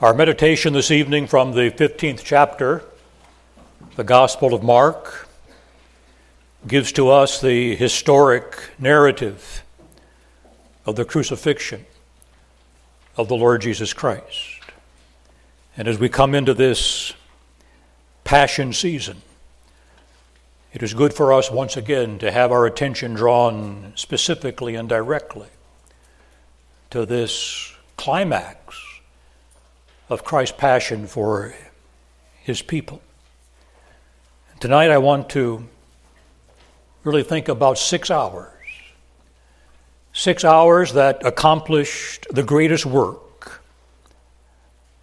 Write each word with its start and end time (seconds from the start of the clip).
Our 0.00 0.14
meditation 0.14 0.74
this 0.74 0.92
evening 0.92 1.26
from 1.26 1.54
the 1.54 1.72
15th 1.72 2.22
chapter, 2.22 2.84
the 3.96 4.04
Gospel 4.04 4.54
of 4.54 4.62
Mark, 4.62 5.28
gives 6.68 6.92
to 6.92 7.08
us 7.08 7.40
the 7.40 7.74
historic 7.74 8.70
narrative 8.78 9.64
of 10.86 10.94
the 10.94 11.04
crucifixion 11.04 11.84
of 13.16 13.26
the 13.26 13.34
Lord 13.34 13.60
Jesus 13.60 13.92
Christ. 13.92 14.60
And 15.76 15.88
as 15.88 15.98
we 15.98 16.08
come 16.08 16.32
into 16.32 16.54
this 16.54 17.12
passion 18.22 18.72
season, 18.72 19.22
it 20.72 20.80
is 20.80 20.94
good 20.94 21.12
for 21.12 21.32
us 21.32 21.50
once 21.50 21.76
again 21.76 22.20
to 22.20 22.30
have 22.30 22.52
our 22.52 22.66
attention 22.66 23.14
drawn 23.14 23.94
specifically 23.96 24.76
and 24.76 24.88
directly 24.88 25.48
to 26.90 27.04
this 27.04 27.72
climax 27.96 28.87
of 30.08 30.24
Christ's 30.24 30.56
passion 30.56 31.06
for 31.06 31.54
his 32.40 32.62
people. 32.62 33.02
Tonight, 34.60 34.90
I 34.90 34.98
want 34.98 35.28
to 35.30 35.68
really 37.04 37.22
think 37.22 37.48
about 37.48 37.78
six 37.78 38.10
hours. 38.10 38.52
Six 40.12 40.44
hours 40.44 40.94
that 40.94 41.24
accomplished 41.24 42.26
the 42.30 42.42
greatest 42.42 42.86
work 42.86 43.62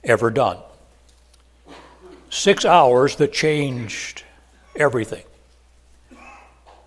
ever 0.03 0.29
done. 0.29 0.57
Six 2.29 2.65
hours 2.65 3.15
that 3.17 3.31
changed 3.31 4.23
everything. 4.75 5.23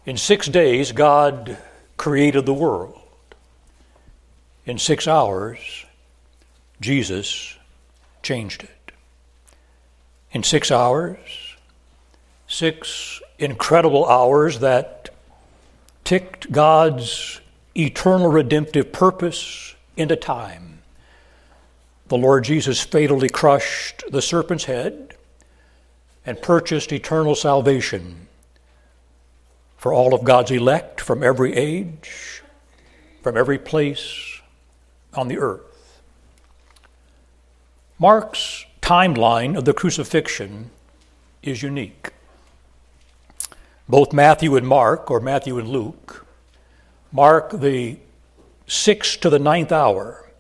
In 0.05 0.17
six 0.17 0.47
days, 0.47 0.93
God 0.93 1.57
created 1.97 2.47
the 2.47 2.55
world. 2.55 3.01
In 4.67 4.79
six 4.79 5.09
hours, 5.09 5.87
Jesus 6.81 7.58
changed 8.23 8.65
it. 8.65 8.93
In 10.33 10.43
six 10.43 10.71
hours, 10.71 11.19
six 12.47 13.21
incredible 13.39 14.07
hours 14.07 14.59
that 14.61 15.11
ticked 16.05 16.51
God's 16.51 17.41
eternal 17.77 18.29
redemptive 18.29 18.93
purpose 18.93 19.75
into 19.97 20.17
time. 20.17 20.81
The 22.09 22.17
Lord 22.17 22.45
Jesus 22.45 22.83
fatally 22.83 23.29
crushed 23.29 24.03
the 24.11 24.23
serpent's 24.23 24.65
head 24.65 25.15
and 26.25 26.41
purchased 26.41 26.93
eternal 26.93 27.35
salvation 27.35 28.29
for 29.77 29.93
all 29.93 30.15
of 30.15 30.25
God's 30.25 30.51
elect 30.51 31.01
from 31.01 31.23
every 31.23 31.55
age, 31.55 32.43
from 33.23 33.37
every 33.37 33.59
place 33.59 34.41
on 35.15 35.29
the 35.29 35.39
earth. 35.39 35.68
Mark's 38.01 38.65
timeline 38.81 39.59
of 39.59 39.65
the 39.65 39.75
crucifixion 39.75 40.71
is 41.43 41.65
unique. 41.65 42.11
Both 43.89 44.13
Matthew 44.13 44.55
and 44.55 44.69
Mark, 44.69 45.11
or 45.11 45.19
Matthew 45.19 45.59
and 45.59 45.69
Luke, 45.69 46.25
mark 47.11 47.51
the 47.51 47.99
sixth 48.69 49.21
to 49.23 49.31
the 49.31 49.41
ninth 49.41 49.73
hour 49.73 50.31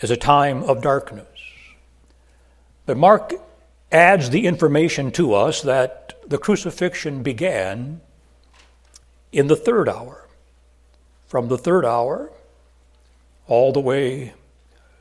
as 0.00 0.12
a 0.12 0.16
time 0.16 0.62
of 0.62 0.80
darkness. 0.80 1.26
But 2.86 2.96
Mark 2.96 3.32
adds 3.90 4.30
the 4.30 4.46
information 4.46 5.10
to 5.12 5.34
us 5.34 5.62
that 5.62 6.14
the 6.24 6.38
crucifixion 6.38 7.24
began 7.24 8.00
in 9.32 9.48
the 9.48 9.56
third 9.56 9.88
hour. 9.88 10.28
From 11.26 11.48
the 11.48 11.58
third 11.58 11.84
hour 11.84 12.30
all 13.48 13.72
the 13.72 13.80
way 13.80 14.34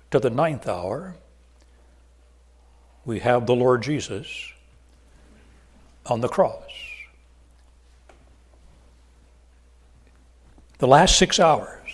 to 0.09 0.19
the 0.19 0.31
ninth 0.31 0.67
hour, 0.67 1.15
we 3.09 3.17
have 3.17 3.47
the 3.47 3.55
Lord 3.55 3.81
Jesus 3.81 4.53
on 6.05 6.21
the 6.21 6.27
cross. 6.27 6.61
The 10.77 10.85
last 10.85 11.17
six 11.17 11.39
hours 11.39 11.89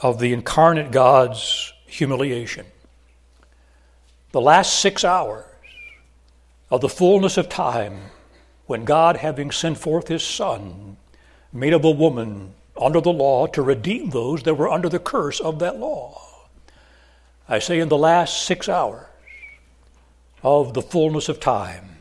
of 0.00 0.18
the 0.18 0.32
incarnate 0.32 0.90
God's 0.90 1.72
humiliation, 1.86 2.66
the 4.32 4.40
last 4.40 4.80
six 4.80 5.04
hours 5.04 5.44
of 6.68 6.80
the 6.80 6.88
fullness 6.88 7.36
of 7.36 7.48
time 7.48 7.96
when 8.66 8.84
God, 8.84 9.18
having 9.18 9.52
sent 9.52 9.78
forth 9.78 10.08
his 10.08 10.24
Son, 10.24 10.96
made 11.52 11.72
of 11.72 11.84
a 11.84 11.90
woman 11.92 12.54
under 12.76 13.00
the 13.00 13.12
law 13.12 13.46
to 13.46 13.62
redeem 13.62 14.10
those 14.10 14.42
that 14.42 14.54
were 14.54 14.68
under 14.68 14.88
the 14.88 14.98
curse 14.98 15.38
of 15.38 15.60
that 15.60 15.78
law. 15.78 16.20
I 17.48 17.60
say 17.60 17.78
in 17.78 17.88
the 17.88 17.96
last 17.96 18.42
six 18.42 18.68
hours 18.68 19.06
of 20.46 20.74
the 20.74 20.82
fullness 20.82 21.28
of 21.28 21.40
time, 21.40 21.96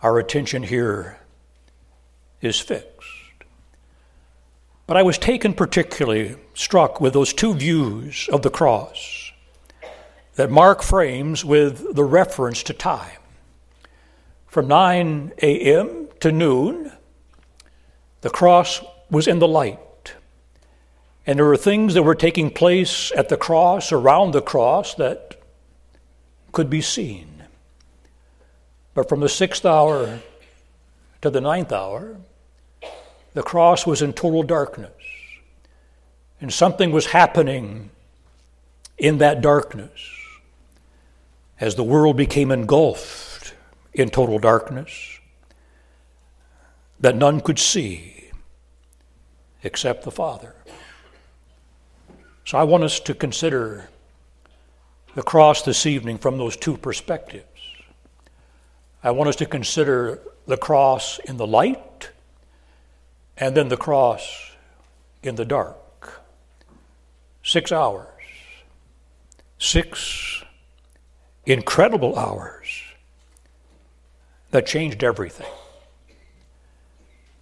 our 0.00 0.20
attention 0.20 0.62
here 0.62 1.18
is 2.40 2.60
fixed. 2.60 3.08
But 4.86 4.96
I 4.96 5.02
was 5.02 5.18
taken 5.18 5.52
particularly 5.52 6.36
struck 6.54 7.00
with 7.00 7.14
those 7.14 7.32
two 7.32 7.52
views 7.54 8.28
of 8.32 8.42
the 8.42 8.50
cross 8.50 9.32
that 10.36 10.52
Mark 10.52 10.84
frames 10.84 11.44
with 11.44 11.96
the 11.96 12.04
reference 12.04 12.62
to 12.62 12.72
time. 12.72 13.18
From 14.46 14.68
9 14.68 15.32
a.m. 15.42 16.08
to 16.20 16.30
noon, 16.30 16.92
the 18.20 18.30
cross 18.30 18.84
was 19.10 19.26
in 19.26 19.40
the 19.40 19.48
light. 19.48 20.14
And 21.26 21.40
there 21.40 21.46
were 21.46 21.56
things 21.56 21.94
that 21.94 22.04
were 22.04 22.14
taking 22.14 22.50
place 22.50 23.10
at 23.16 23.28
the 23.28 23.36
cross, 23.36 23.90
around 23.90 24.30
the 24.30 24.42
cross, 24.42 24.94
that 24.94 25.40
could 26.52 26.70
be 26.70 26.80
seen. 26.80 27.31
But 28.94 29.08
from 29.08 29.20
the 29.20 29.28
sixth 29.28 29.64
hour 29.64 30.20
to 31.22 31.30
the 31.30 31.40
ninth 31.40 31.72
hour, 31.72 32.16
the 33.34 33.42
cross 33.42 33.86
was 33.86 34.02
in 34.02 34.12
total 34.12 34.42
darkness. 34.42 34.92
And 36.40 36.52
something 36.52 36.90
was 36.90 37.06
happening 37.06 37.90
in 38.98 39.18
that 39.18 39.40
darkness 39.40 39.90
as 41.60 41.76
the 41.76 41.84
world 41.84 42.16
became 42.16 42.50
engulfed 42.50 43.54
in 43.94 44.10
total 44.10 44.38
darkness 44.38 45.20
that 47.00 47.16
none 47.16 47.40
could 47.40 47.58
see 47.58 48.30
except 49.62 50.04
the 50.04 50.10
Father. 50.10 50.54
So 52.44 52.58
I 52.58 52.64
want 52.64 52.84
us 52.84 52.98
to 53.00 53.14
consider 53.14 53.88
the 55.14 55.22
cross 55.22 55.62
this 55.62 55.86
evening 55.86 56.18
from 56.18 56.38
those 56.38 56.56
two 56.56 56.76
perspectives. 56.76 57.51
I 59.02 59.10
want 59.10 59.28
us 59.28 59.36
to 59.36 59.46
consider 59.46 60.20
the 60.46 60.56
cross 60.56 61.18
in 61.20 61.36
the 61.36 61.46
light 61.46 62.10
and 63.36 63.56
then 63.56 63.68
the 63.68 63.76
cross 63.76 64.52
in 65.22 65.34
the 65.34 65.44
dark. 65.44 66.22
Six 67.42 67.72
hours. 67.72 68.06
Six 69.58 70.44
incredible 71.46 72.16
hours 72.16 72.82
that 74.50 74.66
changed 74.66 75.02
everything. 75.02 75.50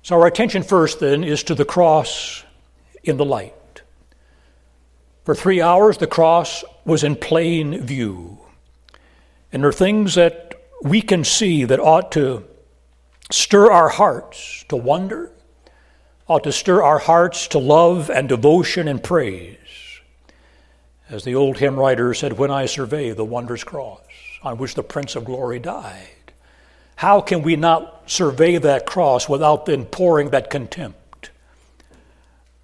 So, 0.03 0.19
our 0.21 0.27
attention 0.27 0.63
first 0.63 1.01
then 1.01 1.23
is 1.23 1.43
to 1.45 1.55
the 1.55 1.65
cross 1.65 2.45
in 3.05 3.17
the 3.17 3.25
light. 3.25 3.83
For 5.25 5.35
three 5.35 5.61
hours, 5.61 5.99
the 5.99 6.07
cross 6.07 6.65
was 6.85 7.05
in 7.05 7.17
plain 7.17 7.81
view. 7.83 8.39
And 9.53 9.63
there 9.63 9.69
are 9.69 9.73
things 9.73 10.15
that 10.15 10.60
we 10.83 11.03
can 11.03 11.25
see 11.25 11.65
that 11.65 11.79
ought 11.79 12.13
to 12.13 12.45
stir 13.31 13.71
our 13.71 13.89
hearts 13.89 14.65
to 14.69 14.77
wonder, 14.77 15.31
ought 16.27 16.45
to 16.45 16.53
stir 16.53 16.83
our 16.83 16.99
hearts 16.99 17.49
to 17.49 17.59
love 17.59 18.11
and 18.11 18.29
devotion 18.29 18.89
and 18.89 19.03
praise. 19.03 19.57
As 21.09 21.25
the 21.25 21.35
old 21.35 21.59
hymn 21.59 21.79
writer 21.79 22.15
said, 22.15 22.39
When 22.39 22.51
I 22.51 22.67
survey 22.67 23.11
the 23.11 23.25
wondrous 23.25 23.65
cross 23.65 24.01
on 24.43 24.59
which 24.59 24.75
the 24.75 24.83
Prince 24.83 25.17
of 25.17 25.25
Glory 25.25 25.59
died, 25.59 26.33
how 26.97 27.21
can 27.21 27.43
we 27.43 27.57
not 27.57 28.11
survey 28.11 28.59
that 28.59 28.87
cross 28.87 29.29
without 29.29 29.67
then 29.67 29.87
pouring 29.87 30.31
that 30.31 30.51
contempt 30.51 31.31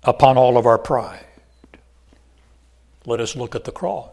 upon 0.02 0.36
all 0.36 0.56
of 0.56 0.66
our 0.66 0.78
pride? 0.78 1.24
Let 3.04 3.20
us 3.20 3.34
look 3.34 3.54
at 3.54 3.64
the 3.64 3.72
cross 3.72 4.10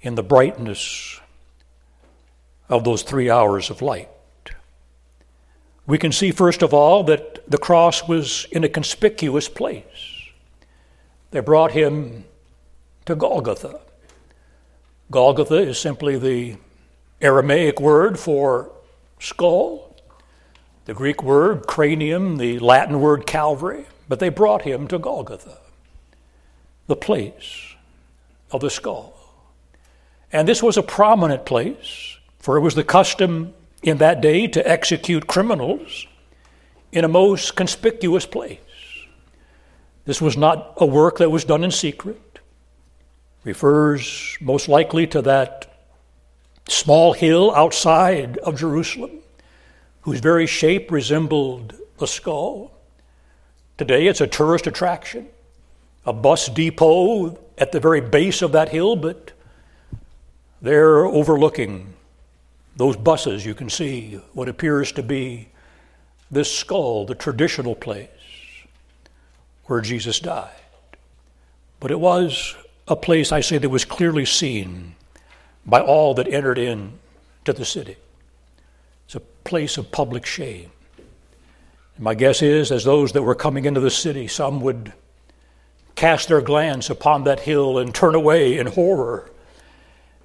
in 0.00 0.14
the 0.14 0.22
brightness 0.22 1.20
of 2.72 2.84
those 2.84 3.02
three 3.02 3.28
hours 3.28 3.68
of 3.68 3.82
light. 3.82 4.08
We 5.86 5.98
can 5.98 6.10
see, 6.10 6.30
first 6.30 6.62
of 6.62 6.72
all, 6.72 7.04
that 7.04 7.48
the 7.50 7.58
cross 7.58 8.08
was 8.08 8.46
in 8.50 8.64
a 8.64 8.68
conspicuous 8.68 9.46
place. 9.46 10.30
They 11.32 11.40
brought 11.40 11.72
him 11.72 12.24
to 13.04 13.14
Golgotha. 13.14 13.78
Golgotha 15.10 15.56
is 15.56 15.78
simply 15.78 16.18
the 16.18 16.56
Aramaic 17.20 17.78
word 17.78 18.18
for 18.18 18.72
skull, 19.20 19.94
the 20.86 20.94
Greek 20.94 21.22
word 21.22 21.66
cranium, 21.66 22.38
the 22.38 22.58
Latin 22.58 23.02
word 23.02 23.26
Calvary, 23.26 23.84
but 24.08 24.18
they 24.18 24.30
brought 24.30 24.62
him 24.62 24.88
to 24.88 24.98
Golgotha, 24.98 25.58
the 26.86 26.96
place 26.96 27.74
of 28.50 28.62
the 28.62 28.70
skull. 28.70 29.12
And 30.32 30.48
this 30.48 30.62
was 30.62 30.78
a 30.78 30.82
prominent 30.82 31.44
place, 31.44 32.16
for 32.42 32.56
it 32.56 32.60
was 32.60 32.74
the 32.74 32.84
custom 32.84 33.54
in 33.84 33.98
that 33.98 34.20
day 34.20 34.48
to 34.48 34.68
execute 34.68 35.28
criminals 35.28 36.06
in 36.90 37.04
a 37.04 37.08
most 37.08 37.54
conspicuous 37.54 38.26
place. 38.26 38.58
This 40.04 40.20
was 40.20 40.36
not 40.36 40.74
a 40.76 40.84
work 40.84 41.18
that 41.18 41.30
was 41.30 41.44
done 41.44 41.62
in 41.62 41.70
secret. 41.70 42.40
Refers 43.44 44.36
most 44.40 44.68
likely 44.68 45.06
to 45.06 45.22
that 45.22 45.72
small 46.68 47.12
hill 47.12 47.54
outside 47.54 48.38
of 48.38 48.58
Jerusalem, 48.58 49.20
whose 50.00 50.18
very 50.18 50.48
shape 50.48 50.90
resembled 50.90 51.74
a 52.00 52.08
skull. 52.08 52.72
Today 53.78 54.08
it's 54.08 54.20
a 54.20 54.26
tourist 54.26 54.66
attraction, 54.66 55.28
a 56.04 56.12
bus 56.12 56.48
depot 56.48 57.38
at 57.56 57.70
the 57.70 57.78
very 57.78 58.00
base 58.00 58.42
of 58.42 58.50
that 58.50 58.70
hill, 58.70 58.96
but 58.96 59.30
there 60.60 61.06
overlooking 61.06 61.94
those 62.76 62.96
buses, 62.96 63.44
you 63.44 63.54
can 63.54 63.68
see 63.68 64.20
what 64.32 64.48
appears 64.48 64.92
to 64.92 65.02
be 65.02 65.48
this 66.30 66.50
skull, 66.50 67.04
the 67.04 67.14
traditional 67.14 67.74
place 67.74 68.08
where 69.66 69.80
Jesus 69.80 70.18
died. 70.18 70.50
But 71.80 71.90
it 71.90 72.00
was 72.00 72.56
a 72.88 72.96
place, 72.96 73.32
I 73.32 73.40
say, 73.40 73.58
that 73.58 73.68
was 73.68 73.84
clearly 73.84 74.24
seen 74.24 74.94
by 75.66 75.80
all 75.80 76.14
that 76.14 76.26
entered 76.28 76.58
in 76.58 76.92
to 77.44 77.52
the 77.52 77.64
city. 77.64 77.96
It's 79.06 79.14
a 79.14 79.20
place 79.20 79.76
of 79.76 79.92
public 79.92 80.24
shame. 80.24 80.70
And 81.96 82.04
my 82.04 82.14
guess 82.14 82.40
is, 82.40 82.72
as 82.72 82.84
those 82.84 83.12
that 83.12 83.22
were 83.22 83.34
coming 83.34 83.66
into 83.66 83.80
the 83.80 83.90
city, 83.90 84.26
some 84.26 84.60
would 84.62 84.92
cast 85.94 86.28
their 86.28 86.40
glance 86.40 86.88
upon 86.88 87.24
that 87.24 87.40
hill 87.40 87.78
and 87.78 87.94
turn 87.94 88.14
away 88.14 88.56
in 88.56 88.66
horror 88.66 89.30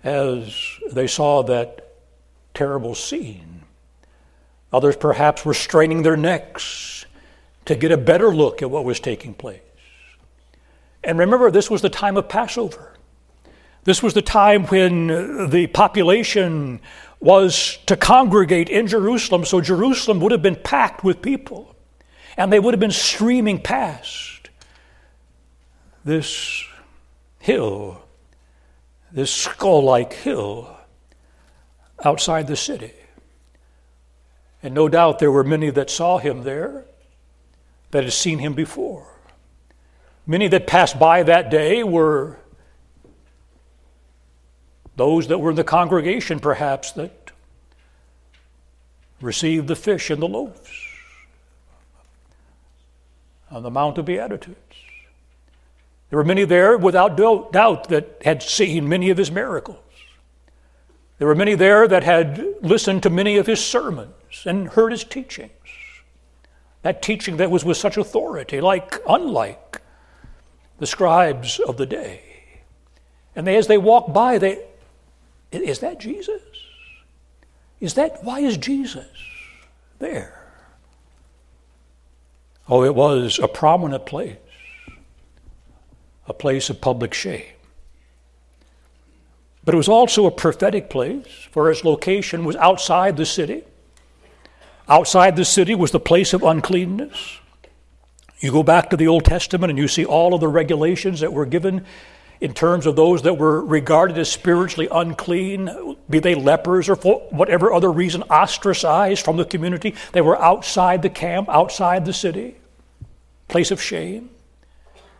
as 0.04 0.56
they 0.92 1.08
saw 1.08 1.44
that 1.44 1.87
terrible 2.58 2.96
scene. 2.96 3.62
Others 4.74 4.96
perhaps 4.96 5.46
were 5.46 5.54
straining 5.54 6.02
their 6.02 6.18
necks 6.18 7.06
to 7.66 7.76
get 7.76 7.92
a 7.92 7.98
better 7.98 8.34
look 8.34 8.64
at 8.64 8.72
what 8.72 8.84
was 8.84 9.00
taking 9.00 9.36
place. 9.36 9.62
And 11.04 11.20
remember, 11.20 11.52
this 11.52 11.70
was 11.70 11.84
the 11.84 11.90
time 11.90 12.18
of 12.18 12.28
Passover. 12.28 12.94
This 13.84 14.02
was 14.02 14.16
the 14.16 14.24
time 14.24 14.66
when 14.66 15.50
the 15.52 15.68
population 15.68 16.82
was 17.20 17.78
to 17.86 17.96
congregate 17.96 18.70
in 18.70 18.88
Jerusalem, 18.88 19.46
so 19.46 19.62
Jerusalem 19.62 20.20
would 20.22 20.32
have 20.32 20.42
been 20.42 20.56
packed 20.56 21.04
with 21.04 21.22
people, 21.22 21.76
and 22.38 22.52
they 22.52 22.60
would 22.60 22.74
have 22.74 22.80
been 22.80 22.90
streaming 22.90 23.62
past 23.62 24.50
this 26.04 26.66
hill, 27.38 28.02
this 29.12 29.32
skull 29.32 29.84
like 29.84 30.14
hill 30.14 30.77
outside 32.04 32.48
the 32.48 32.56
city. 32.56 32.94
And 34.64 34.74
no 34.74 34.90
doubt 34.90 35.20
there 35.20 35.32
were 35.32 35.44
many 35.44 35.70
that 35.70 35.90
saw 35.90 36.18
him 36.18 36.44
there 36.44 36.86
that 37.92 38.04
had 38.04 38.14
seen 38.14 38.40
him 38.40 38.54
before. 38.54 39.08
Many 40.26 40.48
that 40.50 40.68
passed 40.68 41.00
by 41.00 41.24
that 41.24 41.50
day 41.50 41.84
were 41.84 42.38
those 44.96 45.28
that 45.28 45.38
were 45.38 45.52
in 45.52 45.56
the 45.56 45.64
congregation, 45.64 46.40
perhaps, 46.40 46.92
that 46.94 47.32
received 49.22 49.68
the 49.68 49.76
fish 49.76 50.10
and 50.10 50.22
the 50.22 50.28
loaves 50.28 50.70
on 53.50 53.64
the 53.64 53.72
Mount 53.72 53.98
of 53.98 54.06
Beatitudes. 54.06 54.58
There 56.10 56.18
were 56.18 56.26
many 56.26 56.46
there, 56.46 56.78
without 56.78 57.16
doubt, 57.16 57.90
that 57.90 58.22
had 58.24 58.42
seen 58.42 58.90
many 58.90 59.10
of 59.10 59.18
his 59.18 59.32
miracles. 59.32 59.78
There 61.18 61.28
were 61.28 61.36
many 61.36 61.56
there 61.56 61.88
that 61.88 62.04
had 62.04 62.44
listened 62.62 63.04
to 63.04 63.10
many 63.10 63.38
of 63.38 63.48
his 63.48 63.64
sermons 63.64 64.44
and 64.46 64.70
heard 64.70 64.92
his 64.92 65.04
teachings. 65.04 65.52
That 66.84 67.02
teaching 67.02 67.38
that 67.38 67.50
was 67.50 67.66
with 67.66 67.78
such 67.78 67.98
authority, 67.98 68.62
like 68.62 69.00
unlike 69.08 69.82
the 70.78 70.86
scribes 70.86 71.60
of 71.60 71.78
the 71.78 71.88
day. 71.88 72.22
And 73.36 73.48
they, 73.48 73.58
as 73.58 73.68
they 73.68 73.78
walked 73.78 74.14
by, 74.14 74.38
they, 74.38 74.64
is 75.52 75.80
that 75.80 76.00
Jesus? 76.00 76.42
Is 77.80 77.96
that, 77.96 78.24
why 78.24 78.40
is 78.40 78.58
Jesus 78.58 79.08
there? 80.00 80.48
Oh, 82.70 82.84
it 82.84 82.94
was 82.94 83.40
a 83.40 83.48
prominent 83.48 84.06
place, 84.06 84.38
a 86.28 86.34
place 86.34 86.70
of 86.70 86.82
public 86.82 87.14
shame. 87.14 87.57
But 89.68 89.74
it 89.74 89.78
was 89.78 89.90
also 89.90 90.26
a 90.26 90.32
prophetic 90.32 90.90
place, 90.90 91.28
for 91.52 91.70
its 91.70 91.84
location 91.84 92.46
was 92.46 92.56
outside 92.56 93.18
the 93.18 93.26
city. 93.26 93.66
Outside 94.88 95.36
the 95.36 95.44
city 95.44 95.76
was 95.76 95.92
the 95.92 96.00
place 96.00 96.32
of 96.32 96.42
uncleanness. 96.42 97.40
You 98.40 98.54
go 98.54 98.64
back 98.64 98.90
to 98.92 98.96
the 98.96 99.10
Old 99.10 99.26
Testament 99.26 99.70
and 99.70 99.78
you 99.78 99.90
see 99.90 100.06
all 100.06 100.34
of 100.34 100.40
the 100.40 100.48
regulations 100.48 101.20
that 101.20 101.34
were 101.34 101.46
given 101.46 101.84
in 102.40 102.54
terms 102.54 102.86
of 102.86 102.96
those 102.96 103.24
that 103.24 103.38
were 103.38 103.62
regarded 103.62 104.18
as 104.18 104.32
spiritually 104.32 104.88
unclean, 104.90 105.98
be 106.10 106.20
they 106.20 106.34
lepers 106.34 106.88
or 106.88 106.96
for 106.96 107.28
whatever 107.32 107.74
other 107.74 107.92
reason, 107.92 108.24
ostracized 108.24 109.26
from 109.26 109.36
the 109.36 109.44
community. 109.44 109.96
They 110.14 110.22
were 110.22 110.42
outside 110.42 111.02
the 111.02 111.10
camp, 111.10 111.50
outside 111.50 112.06
the 112.06 112.14
city, 112.14 112.56
place 113.50 113.72
of 113.72 113.82
shame. 113.82 114.30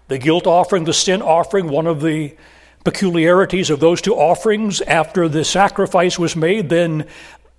The 0.08 0.18
guilt 0.18 0.48
offering, 0.48 0.86
the 0.86 0.94
sin 0.94 1.22
offering, 1.22 1.68
one 1.68 1.86
of 1.86 2.00
the 2.00 2.38
peculiarities 2.88 3.70
of 3.70 3.82
those 3.82 4.00
two 4.00 4.16
offerings 4.16 4.80
after 4.80 5.28
the 5.28 5.44
sacrifice 5.44 6.18
was 6.18 6.38
made, 6.38 6.70
then 6.70 7.06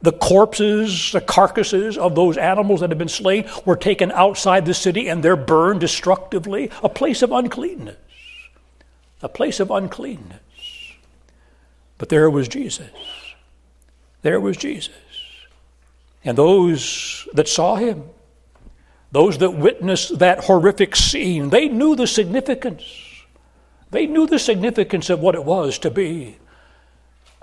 the 0.00 0.10
corpses, 0.10 1.12
the 1.12 1.20
carcasses 1.20 1.98
of 1.98 2.14
those 2.14 2.38
animals 2.38 2.80
that 2.80 2.88
had 2.88 2.96
been 2.96 3.10
slain 3.10 3.46
were 3.66 3.76
taken 3.76 4.10
outside 4.12 4.64
the 4.64 4.72
city 4.72 5.06
and 5.06 5.22
they're 5.22 5.36
burned 5.36 5.80
destructively, 5.80 6.70
a 6.82 6.88
place 6.88 7.20
of 7.20 7.30
uncleanness. 7.30 7.98
A 9.20 9.28
place 9.28 9.60
of 9.60 9.70
uncleanness. 9.70 10.40
But 11.98 12.08
there 12.08 12.30
was 12.30 12.48
Jesus. 12.48 12.88
There 14.22 14.40
was 14.40 14.56
Jesus. 14.56 14.94
And 16.24 16.38
those 16.38 17.28
that 17.34 17.48
saw 17.48 17.74
him, 17.74 18.04
those 19.12 19.36
that 19.38 19.50
witnessed 19.50 20.20
that 20.20 20.44
horrific 20.44 20.96
scene, 20.96 21.50
they 21.50 21.68
knew 21.68 21.96
the 21.96 22.06
significance 22.06 23.07
they 23.90 24.06
knew 24.06 24.26
the 24.26 24.38
significance 24.38 25.10
of 25.10 25.20
what 25.20 25.34
it 25.34 25.44
was 25.44 25.78
to 25.78 25.90
be 25.90 26.38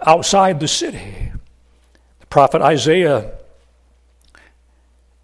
outside 0.06 0.60
the 0.60 0.68
city. 0.68 1.32
The 2.20 2.26
prophet 2.28 2.62
Isaiah 2.62 3.34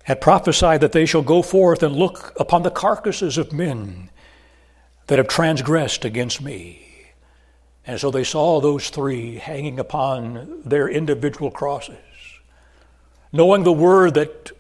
had 0.04 0.22
prophesied 0.22 0.82
that 0.82 0.94
they 0.94 1.06
shall 1.06 1.22
go 1.22 1.42
forth 1.42 1.84
and 1.84 1.96
look 1.96 2.34
upon 2.40 2.64
the 2.64 2.72
carcasses 2.72 3.38
of 3.38 3.54
men 3.54 4.10
that 5.08 5.20
have 5.20 5.28
transgressed 5.28 6.06
against 6.06 6.42
me. 6.42 6.88
And 7.86 8.00
so 8.00 8.12
they 8.12 8.24
saw 8.24 8.60
those 8.60 8.90
three 8.90 9.38
hanging 9.38 9.80
upon 9.80 10.62
their 10.64 10.88
individual 10.88 11.52
crosses, 11.52 11.98
knowing 13.32 13.64
the 13.64 13.72
word 13.72 14.14
that 14.16 14.52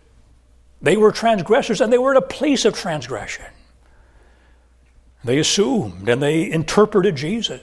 they 0.81 0.97
were 0.97 1.11
transgressors 1.11 1.81
and 1.81 1.93
they 1.93 1.97
were 1.97 2.11
in 2.11 2.17
a 2.17 2.21
place 2.21 2.65
of 2.65 2.75
transgression. 2.75 3.45
They 5.23 5.37
assumed 5.37 6.09
and 6.09 6.21
they 6.21 6.51
interpreted 6.51 7.15
Jesus 7.15 7.61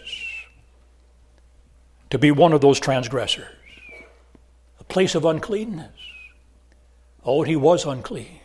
to 2.10 2.18
be 2.18 2.30
one 2.30 2.52
of 2.52 2.60
those 2.60 2.80
transgressors, 2.80 3.46
a 4.80 4.84
place 4.84 5.14
of 5.14 5.24
uncleanness. 5.24 5.90
Oh, 7.24 7.42
he 7.42 7.56
was 7.56 7.84
unclean. 7.84 8.40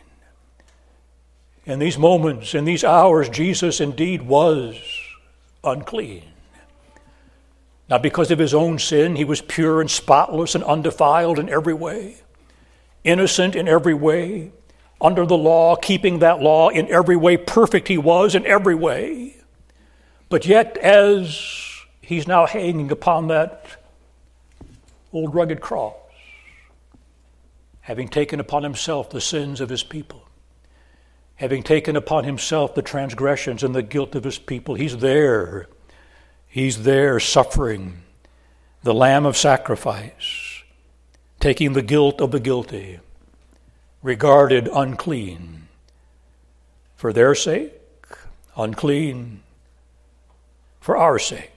In 1.64 1.78
these 1.78 1.96
moments, 1.96 2.54
in 2.54 2.64
these 2.64 2.84
hours, 2.84 3.28
Jesus 3.28 3.80
indeed 3.80 4.22
was 4.22 4.76
unclean. 5.62 6.24
Not 7.88 8.02
because 8.02 8.30
of 8.30 8.38
his 8.38 8.52
own 8.52 8.78
sin, 8.78 9.16
he 9.16 9.24
was 9.24 9.40
pure 9.40 9.80
and 9.80 9.90
spotless 9.90 10.54
and 10.54 10.64
undefiled 10.64 11.38
in 11.38 11.48
every 11.48 11.74
way, 11.74 12.16
innocent 13.04 13.54
in 13.54 13.68
every 13.68 13.94
way, 13.94 14.52
under 15.04 15.26
the 15.26 15.36
law, 15.36 15.76
keeping 15.76 16.20
that 16.20 16.40
law 16.40 16.70
in 16.70 16.90
every 16.90 17.14
way. 17.14 17.36
Perfect 17.36 17.88
he 17.88 17.98
was 17.98 18.34
in 18.34 18.46
every 18.46 18.74
way. 18.74 19.36
But 20.30 20.46
yet, 20.46 20.78
as 20.78 21.84
he's 22.00 22.26
now 22.26 22.46
hanging 22.46 22.90
upon 22.90 23.28
that 23.28 23.66
old 25.12 25.34
rugged 25.34 25.60
cross, 25.60 25.94
having 27.82 28.08
taken 28.08 28.40
upon 28.40 28.62
himself 28.62 29.10
the 29.10 29.20
sins 29.20 29.60
of 29.60 29.68
his 29.68 29.82
people, 29.82 30.26
having 31.34 31.62
taken 31.62 31.96
upon 31.96 32.24
himself 32.24 32.74
the 32.74 32.80
transgressions 32.80 33.62
and 33.62 33.74
the 33.74 33.82
guilt 33.82 34.14
of 34.14 34.24
his 34.24 34.38
people, 34.38 34.74
he's 34.74 34.96
there. 34.96 35.68
He's 36.46 36.84
there 36.84 37.20
suffering, 37.20 38.04
the 38.82 38.94
Lamb 38.94 39.26
of 39.26 39.36
sacrifice, 39.36 40.62
taking 41.40 41.74
the 41.74 41.82
guilt 41.82 42.22
of 42.22 42.30
the 42.30 42.40
guilty 42.40 43.00
regarded 44.04 44.68
unclean. 44.68 45.66
For 46.94 47.10
their 47.10 47.34
sake, 47.34 47.72
unclean. 48.54 49.42
For 50.78 50.96
our 50.96 51.18
sake, 51.18 51.50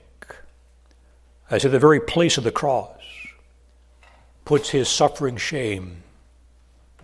As 1.50 1.64
at 1.64 1.72
the 1.72 1.78
very 1.78 2.00
place 2.00 2.38
of 2.38 2.44
the 2.44 2.50
cross 2.50 2.96
puts 4.46 4.70
his 4.70 4.88
suffering 4.88 5.36
shame 5.36 6.02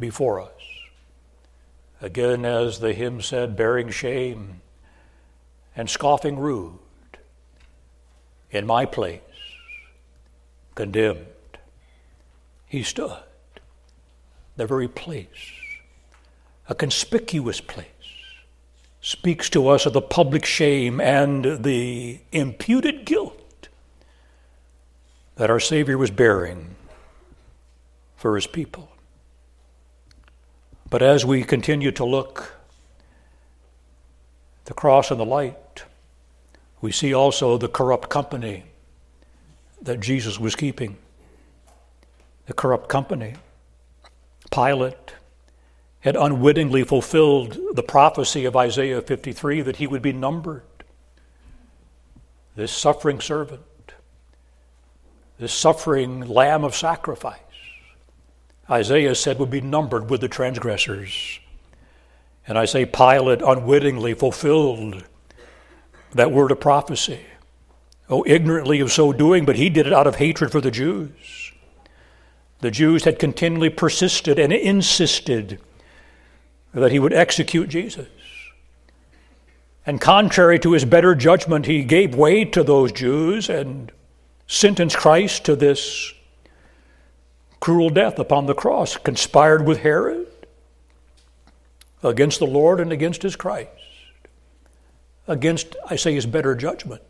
before 0.01 0.41
us. 0.41 0.51
Again, 2.01 2.47
as 2.47 2.81
the 2.81 2.95
hymn 2.95 3.21
said, 3.21 3.55
bearing 3.55 3.91
shame 3.91 4.63
and 5.77 5.91
scoffing 5.91 6.39
rude 6.39 6.79
in 8.51 8.67
my 8.67 8.87
place, 8.87 9.21
condemned, 10.75 11.27
he 12.67 12.83
stood, 12.83 13.23
the 14.57 14.67
very 14.67 14.89
place, 14.89 15.53
a 16.69 16.75
conspicuous 16.75 17.61
place, 17.61 17.87
speaks 19.01 19.51
to 19.51 19.69
us 19.69 19.85
of 19.87 19.93
the 19.93 20.01
public 20.01 20.45
shame 20.45 21.01
and 21.01 21.63
the 21.63 22.21
imputed 22.33 23.05
guilt 23.05 23.69
that 25.37 25.51
our 25.51 25.61
Savior 25.61 25.99
was 25.99 26.11
bearing 26.11 26.75
for 28.17 28.37
his 28.37 28.47
people. 28.47 28.89
But 30.89 31.03
as 31.03 31.25
we 31.25 31.43
continue 31.43 31.91
to 31.93 32.05
look 32.05 32.55
the 34.65 34.75
cross 34.75 35.11
and 35.11 35.21
the 35.21 35.27
light, 35.27 35.85
we 36.81 36.93
see 36.93 37.13
also 37.13 37.59
the 37.59 37.69
corrupt 37.69 38.09
company 38.09 38.65
that 39.83 40.01
Jesus 40.01 40.39
was 40.39 40.57
keeping. 40.57 40.97
The 42.47 42.55
corrupt 42.55 42.89
company. 42.89 43.35
Pilate 44.55 45.15
had 46.01 46.17
unwittingly 46.17 46.85
fulfilled 46.85 47.59
the 47.73 47.83
prophecy 47.83 48.45
of 48.45 48.55
Isaiah 48.55 49.01
53 49.01 49.63
that 49.63 49.77
he 49.77 49.87
would 49.87 50.03
be 50.03 50.13
numbered. 50.13 50.63
This 52.55 52.71
suffering 52.71 53.21
servant, 53.21 53.63
this 55.39 55.53
suffering 55.53 56.21
lamb 56.21 56.63
of 56.63 56.77
sacrifice, 56.77 57.39
Isaiah 58.71 59.15
said 59.15 59.39
would 59.39 59.51
be 59.51 59.61
numbered 59.61 60.09
with 60.09 60.21
the 60.21 60.29
transgressors. 60.29 61.41
And 62.47 62.57
I 62.57 62.67
say 62.67 62.85
Pilate 62.85 63.43
unwittingly 63.43 64.15
fulfilled 64.15 65.05
that 66.13 66.31
word 66.31 66.53
of 66.53 66.61
prophecy. 66.61 67.21
Oh, 68.09 68.23
ignorantly 68.27 68.81
of 68.81 68.93
so 68.93 69.13
doing, 69.13 69.47
but 69.47 69.57
he 69.57 69.69
did 69.69 69.87
it 69.87 69.93
out 69.93 70.07
of 70.07 70.17
hatred 70.17 70.53
for 70.53 70.61
the 70.61 70.71
Jews. 70.71 71.44
The 72.65 72.71
Jews 72.71 73.05
had 73.05 73.19
continually 73.19 73.69
persisted 73.69 74.39
and 74.39 74.51
insisted 74.51 75.61
that 76.73 76.93
he 76.93 76.99
would 76.99 77.13
execute 77.13 77.69
Jesus. 77.69 78.09
And 79.85 80.01
contrary 80.01 80.59
to 80.61 80.73
his 80.73 80.87
better 80.87 81.15
judgment, 81.15 81.67
he 81.67 81.85
gave 81.85 82.15
way 82.15 82.47
to 82.47 82.63
those 82.63 82.91
Jews 82.91 83.51
and 83.51 83.93
sentenced 84.47 84.97
Christ 84.97 85.45
to 85.45 85.55
this 85.55 86.15
cruel 87.61 87.91
death 87.91 88.19
upon 88.19 88.47
the 88.47 88.55
cross, 88.55 88.97
conspired 88.97 89.67
with 89.67 89.81
Herod 89.81 90.27
against 92.03 92.39
the 92.39 92.47
Lord 92.47 92.81
and 92.81 92.93
against 92.93 93.23
his 93.23 93.37
Christ, 93.37 93.69
against, 95.29 95.77
I 95.91 95.97
say, 95.97 96.15
his 96.15 96.25
better 96.25 96.55
judgment. 96.55 97.03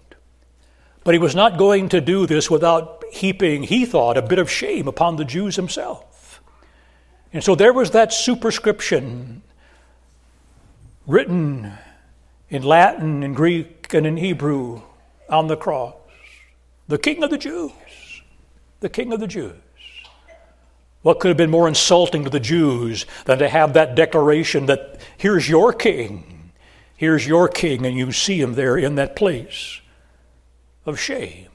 But 1.05 1.15
he 1.15 1.19
was 1.19 1.35
not 1.35 1.59
going 1.59 1.91
to 1.91 2.01
do 2.01 2.27
this 2.27 2.51
without 2.51 3.05
heaping, 3.13 3.63
he 3.63 3.85
thought, 3.85 4.17
a 4.17 4.23
bit 4.23 4.39
of 4.39 4.51
shame 4.51 4.89
upon 4.89 5.17
the 5.17 5.25
Jews 5.25 5.57
himself. 5.57 6.43
And 7.33 7.45
so 7.45 7.55
there 7.55 7.73
was 7.73 7.91
that 7.91 8.13
superscription 8.13 9.43
written 11.07 11.73
in 12.49 12.63
Latin, 12.63 13.23
in 13.23 13.35
Greek, 13.35 13.93
and 13.93 14.07
in 14.07 14.17
Hebrew 14.17 14.81
on 15.29 15.47
the 15.49 15.57
cross 15.57 15.95
The 16.89 16.99
King 16.99 17.23
of 17.23 17.31
the 17.31 17.39
Jews. 17.39 17.73
The 18.81 18.89
King 18.89 19.13
of 19.13 19.21
the 19.21 19.27
Jews. 19.27 19.55
What 21.03 21.21
could 21.21 21.29
have 21.29 21.37
been 21.37 21.51
more 21.51 21.69
insulting 21.69 22.25
to 22.25 22.31
the 22.31 22.41
Jews 22.41 23.05
than 23.27 23.39
to 23.39 23.49
have 23.49 23.75
that 23.75 23.95
declaration 23.95 24.67
that 24.67 25.01
here's 25.19 25.49
your 25.49 25.75
king, 25.75 26.53
here's 26.97 27.27
your 27.27 27.47
king, 27.49 27.85
and 27.85 27.97
you 27.97 28.11
see 28.11 28.41
him 28.41 28.55
there 28.55 28.79
in 28.79 28.95
that 28.95 29.17
place 29.17 29.81
of 30.87 31.01
shame, 31.01 31.49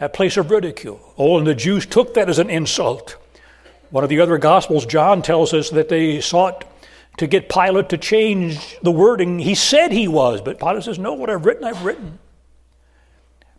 a 0.00 0.08
place 0.08 0.36
of 0.36 0.50
ridicule. 0.50 1.14
Oh, 1.16 1.38
and 1.38 1.46
the 1.46 1.54
Jews 1.54 1.86
took 1.86 2.14
that 2.14 2.28
as 2.28 2.38
an 2.38 2.50
insult. 2.50 3.16
One 3.90 4.04
of 4.04 4.10
the 4.10 4.20
other 4.20 4.38
Gospels, 4.38 4.84
John 4.84 5.22
tells 5.22 5.54
us 5.54 5.70
that 5.70 5.88
they 5.88 6.20
sought 6.20 6.64
to 7.18 7.26
get 7.26 7.48
Pilate 7.48 7.88
to 7.90 7.98
change 7.98 8.78
the 8.82 8.90
wording. 8.90 9.38
He 9.38 9.54
said 9.54 9.92
he 9.92 10.08
was, 10.08 10.40
but 10.40 10.58
Pilate 10.58 10.84
says, 10.84 10.98
No, 10.98 11.14
what 11.14 11.30
I've 11.30 11.46
written, 11.46 11.64
I've 11.64 11.84
written. 11.84 12.18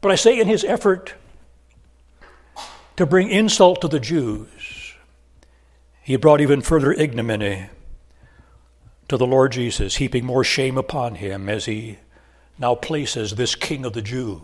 But 0.01 0.11
I 0.11 0.15
say, 0.15 0.39
in 0.39 0.47
his 0.47 0.63
effort 0.63 1.15
to 2.97 3.05
bring 3.05 3.29
insult 3.29 3.81
to 3.81 3.87
the 3.87 3.99
Jews, 3.99 4.93
he 6.03 6.15
brought 6.17 6.39
even 6.39 6.61
further 6.61 6.93
ignominy 6.93 7.69
to 9.07 9.17
the 9.17 9.25
Lord 9.25 9.53
Jesus, 9.53 9.95
heaping 9.95 10.25
more 10.25 10.43
shame 10.43 10.77
upon 10.77 11.15
him 11.15 11.49
as 11.49 11.65
he 11.65 11.97
now 12.59 12.75
places 12.75 13.31
this 13.31 13.55
king 13.55 13.85
of 13.85 13.93
the 13.93 14.01
Jews 14.01 14.41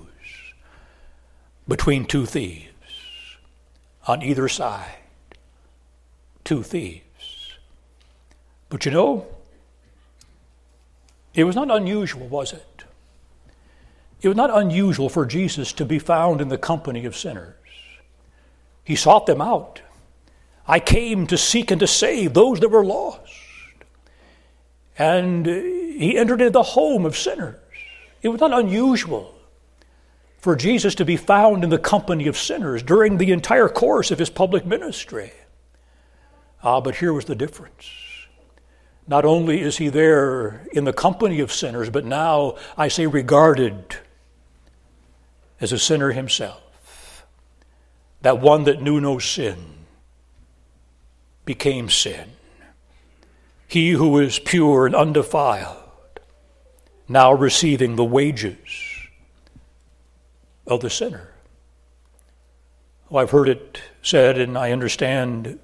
between 1.68 2.06
two 2.06 2.26
thieves 2.26 2.70
on 4.08 4.22
either 4.22 4.48
side. 4.48 4.98
Two 6.44 6.64
thieves. 6.64 7.54
But 8.70 8.86
you 8.86 8.92
know, 8.92 9.28
it 11.34 11.46
was 11.46 11.56
not 11.56 11.72
unusual, 11.72 12.28
was 12.28 12.54
it? 12.54 12.84
It 14.22 14.28
was 14.28 14.38
not 14.38 14.56
unusual 14.56 15.10
for 15.10 15.26
Jesus 15.26 15.74
to 15.74 15.86
be 15.86 16.00
found 16.00 16.42
in 16.42 16.48
the 16.48 16.58
company 16.58 17.06
of 17.06 17.16
sinners. 17.16 17.56
He 18.84 18.96
sought 18.96 19.26
them 19.26 19.42
out. 19.42 19.82
I 20.68 20.80
came 20.80 21.28
to 21.28 21.38
seek 21.38 21.72
and 21.72 21.80
to 21.80 21.88
save 21.88 22.34
those 22.34 22.60
that 22.60 22.70
were 22.70 22.86
lost. 22.86 23.34
And 24.98 25.46
he 25.46 26.18
entered 26.18 26.42
into 26.42 26.52
the 26.52 26.64
home 26.64 27.06
of 27.06 27.18
sinners. 27.18 27.60
It 28.22 28.30
was 28.30 28.40
not 28.40 28.54
unusual 28.54 29.34
for 30.44 30.58
Jesus 30.58 30.94
to 30.96 31.06
be 31.06 31.16
found 31.16 31.64
in 31.64 31.70
the 31.70 31.80
company 31.80 32.28
of 32.28 32.38
sinners 32.38 32.84
during 32.84 33.18
the 33.18 33.32
entire 33.32 33.70
course 33.70 34.12
of 34.12 34.20
his 34.20 34.30
public 34.30 34.66
ministry. 34.66 35.32
Ah, 36.62 36.82
but 36.82 36.96
here 36.96 37.14
was 37.14 37.24
the 37.24 37.34
difference. 37.34 37.90
Not 39.08 39.24
only 39.24 39.62
is 39.62 39.78
he 39.78 39.88
there 39.88 40.68
in 40.74 40.84
the 40.84 40.92
company 40.92 41.40
of 41.40 41.54
sinners, 41.54 41.90
but 41.90 42.04
now 42.04 42.58
I 42.78 42.90
say 42.90 43.08
regarded 43.08 43.96
as 45.62 45.72
a 45.72 45.80
sinner 45.80 46.12
himself. 46.12 47.26
That 48.22 48.42
one 48.42 48.66
that 48.66 48.82
knew 48.82 49.00
no 49.00 49.20
sin 49.20 49.86
became 51.46 51.90
sin. 51.90 52.32
He 53.66 53.92
who 53.92 54.20
is 54.20 54.40
pure 54.40 54.88
and 54.88 54.94
undefiled, 54.94 56.20
now 57.08 57.32
receiving 57.32 57.96
the 57.96 58.04
wages 58.04 58.93
of 60.68 60.82
the 60.82 60.90
sinner. 60.90 61.30
Well, 63.10 63.22
I've 63.22 63.32
heard 63.32 63.50
it 63.50 63.82
said, 64.02 64.38
and 64.38 64.58
I 64.58 64.72
understand 64.72 65.60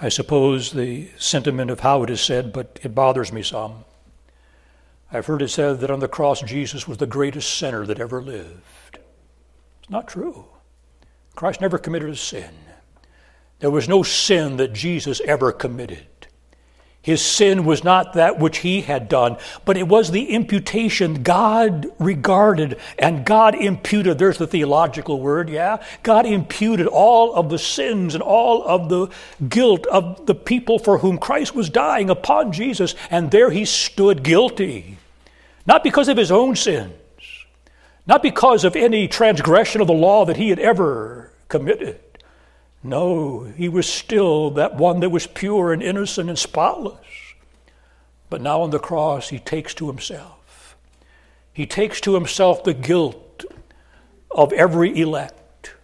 I 0.00 0.10
suppose, 0.10 0.72
the 0.72 1.08
sentiment 1.16 1.70
of 1.70 1.80
how 1.80 2.02
it 2.02 2.10
is 2.10 2.20
said, 2.20 2.52
but 2.52 2.78
it 2.82 2.94
bothers 2.94 3.32
me 3.32 3.42
some. 3.42 3.84
I've 5.10 5.26
heard 5.26 5.40
it 5.40 5.48
said 5.48 5.80
that 5.80 5.90
on 5.90 6.00
the 6.00 6.08
cross 6.08 6.42
Jesus 6.42 6.86
was 6.86 6.98
the 6.98 7.06
greatest 7.06 7.56
sinner 7.56 7.86
that 7.86 8.00
ever 8.00 8.20
lived. 8.20 8.98
It's 9.80 9.90
not 9.90 10.08
true. 10.08 10.46
Christ 11.34 11.62
never 11.62 11.78
committed 11.78 12.10
a 12.10 12.16
sin. 12.16 12.50
There 13.60 13.70
was 13.70 13.88
no 13.88 14.02
sin 14.02 14.58
that 14.58 14.74
Jesus 14.74 15.22
ever 15.24 15.50
committed. 15.50 16.06
His 17.06 17.24
sin 17.24 17.64
was 17.64 17.84
not 17.84 18.14
that 18.14 18.40
which 18.40 18.58
he 18.58 18.80
had 18.80 19.08
done, 19.08 19.36
but 19.64 19.76
it 19.76 19.86
was 19.86 20.10
the 20.10 20.30
imputation 20.30 21.22
God 21.22 21.86
regarded 22.00 22.80
and 22.98 23.24
God 23.24 23.54
imputed. 23.54 24.18
There's 24.18 24.38
the 24.38 24.46
theological 24.48 25.20
word, 25.20 25.48
yeah? 25.48 25.84
God 26.02 26.26
imputed 26.26 26.88
all 26.88 27.32
of 27.32 27.48
the 27.48 27.60
sins 27.60 28.16
and 28.16 28.24
all 28.24 28.64
of 28.64 28.88
the 28.88 29.06
guilt 29.48 29.86
of 29.86 30.26
the 30.26 30.34
people 30.34 30.80
for 30.80 30.98
whom 30.98 31.16
Christ 31.16 31.54
was 31.54 31.70
dying 31.70 32.10
upon 32.10 32.50
Jesus, 32.50 32.96
and 33.08 33.30
there 33.30 33.50
he 33.50 33.64
stood 33.66 34.24
guilty. 34.24 34.98
Not 35.64 35.84
because 35.84 36.08
of 36.08 36.16
his 36.16 36.32
own 36.32 36.56
sins, 36.56 36.92
not 38.04 38.20
because 38.20 38.64
of 38.64 38.74
any 38.74 39.06
transgression 39.06 39.80
of 39.80 39.86
the 39.86 39.92
law 39.92 40.24
that 40.24 40.38
he 40.38 40.48
had 40.48 40.58
ever 40.58 41.30
committed 41.46 42.00
no, 42.86 43.44
he 43.44 43.68
was 43.68 43.88
still 43.88 44.50
that 44.52 44.76
one 44.76 45.00
that 45.00 45.10
was 45.10 45.26
pure 45.26 45.72
and 45.72 45.82
innocent 45.82 46.28
and 46.28 46.38
spotless. 46.38 47.04
But 48.30 48.40
now 48.40 48.62
on 48.62 48.70
the 48.70 48.78
cross, 48.78 49.28
he 49.28 49.38
takes 49.38 49.74
to 49.74 49.86
himself. 49.86 50.76
He 51.52 51.66
takes 51.66 52.00
to 52.02 52.14
himself 52.14 52.64
the 52.64 52.74
guilt 52.74 53.44
of 54.30 54.52
every 54.52 55.00
elect. 55.00 55.74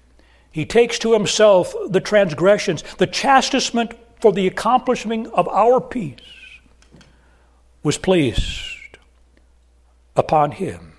He 0.50 0.66
takes 0.66 0.99
to 1.00 1.12
himself 1.12 1.75
the 1.88 2.00
transgressions, 2.00 2.82
the 2.99 3.06
chastisement 3.06 3.94
for 4.21 4.32
the 4.32 4.47
accomplishment 4.47 5.28
of 5.32 5.49
our 5.49 5.80
peace 5.80 6.21
was 7.82 7.97
placed 7.97 8.99
upon 10.14 10.52
him. 10.52 10.92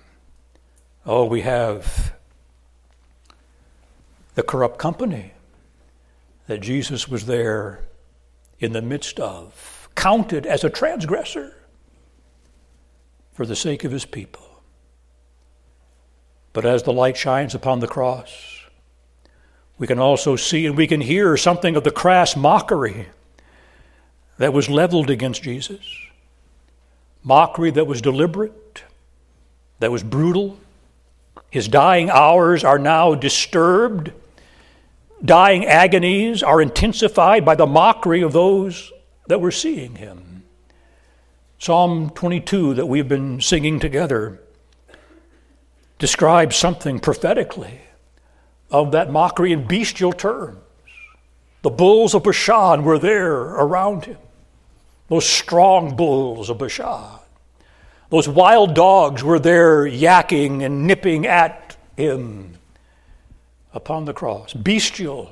Oh, 1.06 1.24
we 1.24 1.42
have 1.42 2.14
the 4.34 4.42
corrupt 4.42 4.78
company 4.78 5.33
that 6.46 6.60
Jesus 6.60 7.08
was 7.08 7.26
there 7.26 7.84
in 8.58 8.72
the 8.72 8.82
midst 8.82 9.18
of, 9.18 9.88
counted 9.94 10.46
as 10.46 10.64
a 10.64 10.70
transgressor 10.70 11.54
for 13.32 13.46
the 13.46 13.56
sake 13.56 13.84
of 13.84 13.92
his 13.92 14.04
people. 14.04 14.42
But 16.52 16.64
as 16.64 16.84
the 16.84 16.92
light 16.92 17.16
shines 17.16 17.54
upon 17.54 17.80
the 17.80 17.88
cross, 17.88 18.64
we 19.76 19.86
can 19.86 19.98
also 19.98 20.36
see 20.36 20.66
and 20.66 20.76
we 20.76 20.86
can 20.86 21.00
hear 21.00 21.36
something 21.36 21.74
of 21.74 21.84
the 21.84 21.90
crass 21.90 22.36
mockery 22.36 23.08
that 24.38 24.52
was 24.52 24.68
leveled 24.68 25.10
against 25.10 25.42
Jesus. 25.42 25.84
Mockery 27.22 27.70
that 27.72 27.86
was 27.86 28.00
deliberate, 28.00 28.84
that 29.80 29.90
was 29.90 30.02
brutal. 30.02 30.58
His 31.50 31.66
dying 31.66 32.10
hours 32.10 32.62
are 32.62 32.78
now 32.78 33.14
disturbed 33.14 34.12
dying 35.24 35.64
agonies 35.64 36.42
are 36.42 36.60
intensified 36.60 37.44
by 37.44 37.54
the 37.54 37.66
mockery 37.66 38.22
of 38.22 38.32
those 38.32 38.92
that 39.28 39.40
were 39.40 39.50
seeing 39.50 39.94
him. 39.96 40.42
Psalm 41.58 42.10
22 42.10 42.74
that 42.74 42.86
we've 42.86 43.08
been 43.08 43.40
singing 43.40 43.80
together 43.80 44.40
describes 45.98 46.56
something 46.56 46.98
prophetically 46.98 47.80
of 48.70 48.92
that 48.92 49.10
mockery 49.10 49.52
in 49.52 49.66
bestial 49.66 50.12
terms. 50.12 50.58
The 51.62 51.70
bulls 51.70 52.14
of 52.14 52.24
Bashan 52.24 52.84
were 52.84 52.98
there 52.98 53.32
around 53.32 54.04
him, 54.04 54.18
those 55.08 55.26
strong 55.26 55.96
bulls 55.96 56.50
of 56.50 56.58
Bashan. 56.58 57.20
Those 58.10 58.28
wild 58.28 58.74
dogs 58.74 59.24
were 59.24 59.38
there 59.38 59.84
yakking 59.84 60.62
and 60.62 60.86
nipping 60.86 61.26
at 61.26 61.76
him 61.96 62.58
upon 63.74 64.06
the 64.06 64.14
cross. 64.14 64.54
Bestial 64.54 65.30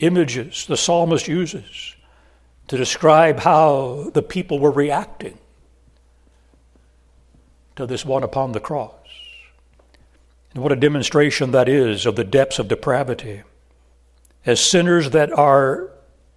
images 0.00 0.66
the 0.66 0.76
psalmist 0.76 1.28
uses 1.28 1.94
to 2.66 2.76
describe 2.76 3.40
how 3.40 4.10
the 4.14 4.22
people 4.22 4.58
were 4.58 4.70
reacting 4.70 5.38
to 7.76 7.86
this 7.86 8.04
one 8.04 8.22
upon 8.22 8.52
the 8.52 8.60
cross. 8.60 8.94
And 10.54 10.62
what 10.62 10.72
a 10.72 10.76
demonstration 10.76 11.52
that 11.52 11.68
is 11.68 12.06
of 12.06 12.16
the 12.16 12.24
depths 12.24 12.58
of 12.58 12.68
depravity. 12.68 13.42
As 14.44 14.60
sinners 14.60 15.10
that 15.10 15.30
are 15.32 15.90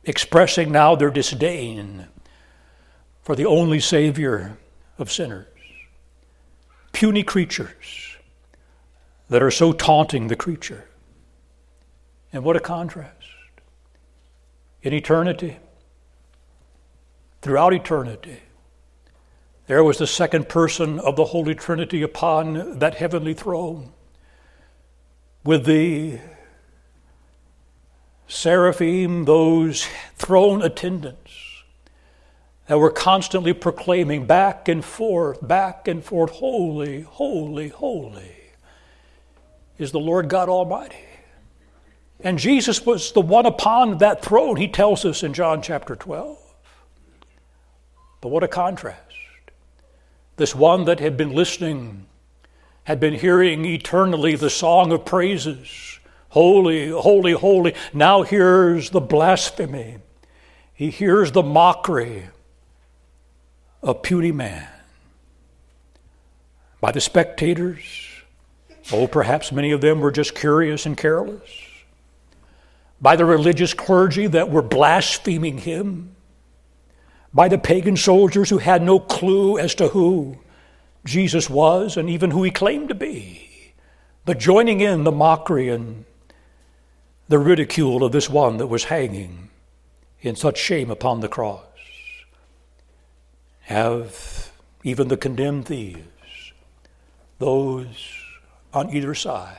expressing 0.04 0.72
now 0.72 0.96
their 0.96 1.10
disdain 1.10 2.08
for 3.22 3.36
the 3.36 3.46
only 3.46 3.80
Savior 3.80 4.58
of 5.00 5.12
sinners. 5.12 5.48
Puny 6.92 7.24
creatures 7.24 8.18
that 9.30 9.42
are 9.42 9.52
so 9.52 9.72
taunting 9.72 10.28
the 10.28 10.36
creature. 10.36 10.86
And 12.34 12.44
what 12.44 12.56
a 12.56 12.60
contrast. 12.60 13.12
In 14.82 14.92
eternity, 14.92 15.58
throughout 17.42 17.74
eternity, 17.74 18.40
there 19.68 19.84
was 19.84 20.00
the 20.00 20.08
second 20.08 20.50
person 20.50 21.00
of 21.00 21.16
the 21.16 21.26
Holy 21.26 21.56
Trinity 21.56 22.02
upon 22.02 22.80
that 22.80 22.96
heavenly 22.96 23.34
throne 23.34 23.94
with 25.46 25.66
the 25.66 26.20
seraphim, 28.28 29.26
those 29.26 29.88
throne 30.16 30.62
attendants 30.62 31.32
that 32.68 32.80
were 32.80 32.92
constantly 32.92 33.54
proclaiming 33.54 34.26
back 34.26 34.68
and 34.68 34.84
forth, 34.84 35.46
back 35.46 35.88
and 35.88 36.04
forth, 36.04 36.32
Holy, 36.32 37.02
holy, 37.02 37.70
holy 37.70 38.36
is 39.78 39.92
the 39.92 40.00
Lord 40.00 40.30
God 40.30 40.50
Almighty. 40.50 41.13
And 42.24 42.40
Jesus 42.40 42.86
was 42.86 43.12
the 43.12 43.22
one 43.22 43.46
upon 43.46 43.98
that 43.98 44.24
throne, 44.24 44.56
he 44.56 44.70
tells 44.70 45.04
us 45.04 45.24
in 45.24 45.34
John 45.34 45.62
chapter 45.62 45.96
12. 45.96 46.38
But 48.22 48.30
what 48.30 48.44
a 48.44 48.48
contrast. 48.48 49.00
This 50.38 50.56
one 50.56 50.86
that 50.86 51.02
had 51.02 51.18
been 51.18 51.36
listening, 51.36 52.06
had 52.86 53.02
been 53.02 53.14
hearing 53.14 53.66
eternally 53.66 54.36
the 54.38 54.50
song 54.50 54.94
of 54.94 55.06
praises 55.06 56.00
Holy, 56.30 56.90
holy, 56.90 57.34
holy, 57.34 57.76
now 57.94 58.24
hears 58.24 58.90
the 58.90 59.00
blasphemy. 59.00 59.98
He 60.74 60.90
hears 60.90 61.32
the 61.32 61.44
mockery 61.44 62.30
of 63.84 64.02
puny 64.02 64.32
man. 64.32 64.68
By 66.82 66.92
the 66.92 67.02
spectators, 67.02 67.84
oh, 68.92 69.06
perhaps 69.06 69.52
many 69.52 69.74
of 69.74 69.82
them 69.82 70.00
were 70.00 70.10
just 70.10 70.34
curious 70.34 70.88
and 70.88 70.98
careless 70.98 71.44
by 73.04 73.18
the 73.18 73.26
religious 73.26 73.74
clergy 73.74 74.28
that 74.28 74.50
were 74.50 74.62
blaspheming 74.62 75.58
him, 75.58 76.16
by 77.34 77.50
the 77.50 77.58
pagan 77.58 77.98
soldiers 77.98 78.50
who 78.50 78.60
had 78.60 78.82
no 78.82 78.98
clue 78.98 79.60
as 79.60 79.76
to 79.76 79.90
who 79.90 80.38
Jesus 81.04 81.50
was 81.50 81.98
and 81.98 82.10
even 82.10 82.32
who 82.32 82.44
he 82.44 82.50
claimed 82.50 82.88
to 82.88 82.96
be, 82.96 83.74
but 84.24 84.40
joining 84.40 84.80
in 84.80 85.04
the 85.04 85.12
mockery 85.12 85.68
and 85.68 86.06
the 87.28 87.38
ridicule 87.38 88.06
of 88.06 88.14
this 88.14 88.30
one 88.30 88.56
that 88.56 88.68
was 88.68 88.86
hanging 88.86 89.50
in 90.22 90.38
such 90.38 90.58
shame 90.58 90.90
upon 90.90 91.20
the 91.20 91.28
cross. 91.28 91.66
Have 93.64 94.54
even 94.82 95.10
the 95.10 95.18
condemned 95.18 95.66
thieves, 95.66 96.54
those 97.38 98.14
on 98.74 98.92
either 98.92 99.14
side, 99.14 99.58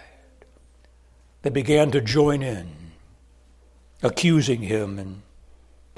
that 1.43 1.53
began 1.53 1.91
to 1.91 2.01
join 2.01 2.43
in 2.43 2.84
accusing 4.03 4.63
him 4.63 4.99
and 4.99 5.23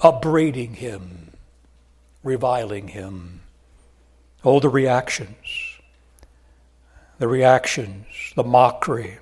upbraiding 0.01 0.75
him, 0.75 1.33
reviling 2.23 2.89
him. 2.89 3.41
All 4.43 4.61
the 4.61 4.69
reactions, 4.69 5.79
the 7.19 7.27
reactions, 7.27 8.07
the 8.37 8.45
mockery 8.45 9.19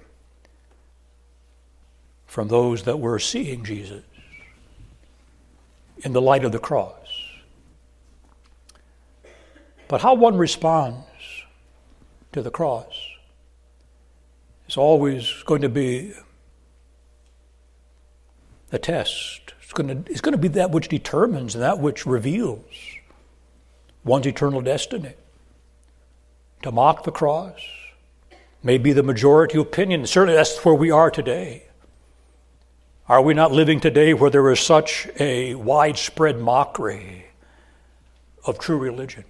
from 2.27 2.49
those 2.49 2.83
that 2.83 2.99
were 2.99 3.19
seeing 3.19 3.65
Jesus 3.65 4.03
in 5.99 6.13
the 6.13 6.21
light 6.21 6.45
of 6.45 6.53
the 6.53 6.59
cross. 6.59 6.93
But 9.89 10.01
how 10.01 10.15
one 10.15 10.37
responds 10.37 11.07
to 12.33 12.43
the 12.43 12.51
cross 12.51 12.93
is 14.69 14.77
always 14.77 15.43
going 15.45 15.63
to 15.63 15.69
be 15.69 16.13
a 18.75 18.79
test. 18.79 19.55
It's 19.63 19.73
going, 19.73 20.05
to, 20.05 20.11
it's 20.11 20.21
going 20.21 20.33
to 20.33 20.39
be 20.39 20.49
that 20.49 20.71
which 20.71 20.89
determines 20.89 21.55
and 21.55 21.63
that 21.63 21.79
which 21.79 22.05
reveals 22.05 22.65
one's 24.05 24.27
eternal 24.27 24.61
destiny. 24.61 25.15
To 26.63 26.73
mock 26.73 27.05
the 27.05 27.13
cross 27.13 27.61
may 28.63 28.79
be 28.79 28.93
the 28.93 29.03
majority 29.03 29.59
opinion. 29.59 30.07
Certainly, 30.07 30.35
that's 30.35 30.65
where 30.65 30.75
we 30.75 30.91
are 30.91 31.11
today. 31.11 31.65
Are 33.07 33.21
we 33.21 33.35
not 33.35 33.53
living 33.53 33.81
today 33.81 34.15
where 34.15 34.31
there 34.31 34.51
is 34.51 34.61
such 34.61 35.07
a 35.21 35.55
widespread 35.55 36.41
mockery 36.41 37.27
of 38.47 38.59
true 38.59 38.79
religion? 38.79 39.25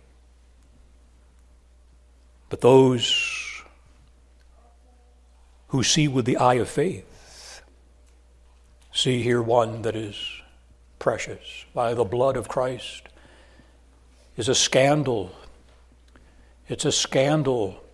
But 2.49 2.61
those 2.61 3.63
who 5.69 5.83
see 5.83 6.07
with 6.07 6.25
the 6.25 6.37
eye 6.37 6.55
of 6.55 6.69
faith 6.69 7.14
see 9.05 9.23
here 9.23 9.43
one 9.43 9.83
that 9.83 9.95
is 9.95 10.17
precious 10.99 11.67
by 11.75 11.93
the 11.93 12.05
blood 12.05 12.39
of 12.39 12.49
Christ 12.49 13.03
is 14.39 14.49
a 14.49 14.55
scandal. 14.55 15.31
It's 16.69 16.87
a 16.87 16.91
scandal 16.91 17.85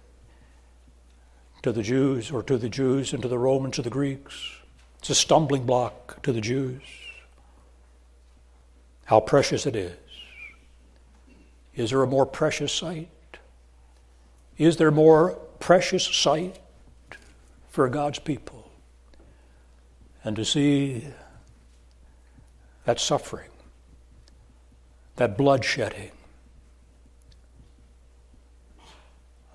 to 1.62 1.72
the 1.72 1.82
Jews 1.82 2.30
or 2.30 2.44
to 2.44 2.56
the 2.56 2.68
Jews 2.68 3.12
and 3.12 3.20
to 3.22 3.28
the 3.28 3.40
Romans 3.40 3.76
or 3.76 3.82
the 3.82 3.90
Greeks. 3.90 4.60
It's 5.00 5.10
a 5.10 5.16
stumbling 5.16 5.66
block 5.66 6.22
to 6.22 6.32
the 6.32 6.40
Jews. 6.40 6.82
How 9.06 9.18
precious 9.18 9.66
it 9.66 9.74
is. 9.74 9.96
Is 11.74 11.90
there 11.90 12.04
a 12.04 12.06
more 12.06 12.24
precious 12.24 12.72
sight? 12.72 13.08
Is 14.58 14.76
there 14.76 14.92
more 14.92 15.32
precious 15.58 16.04
sight 16.04 16.60
for 17.68 17.88
God's 17.88 18.20
people? 18.20 18.69
And 20.24 20.36
to 20.36 20.44
see 20.44 21.06
that 22.84 23.00
suffering, 23.00 23.50
that 25.16 25.36
bloodshedding 25.36 26.10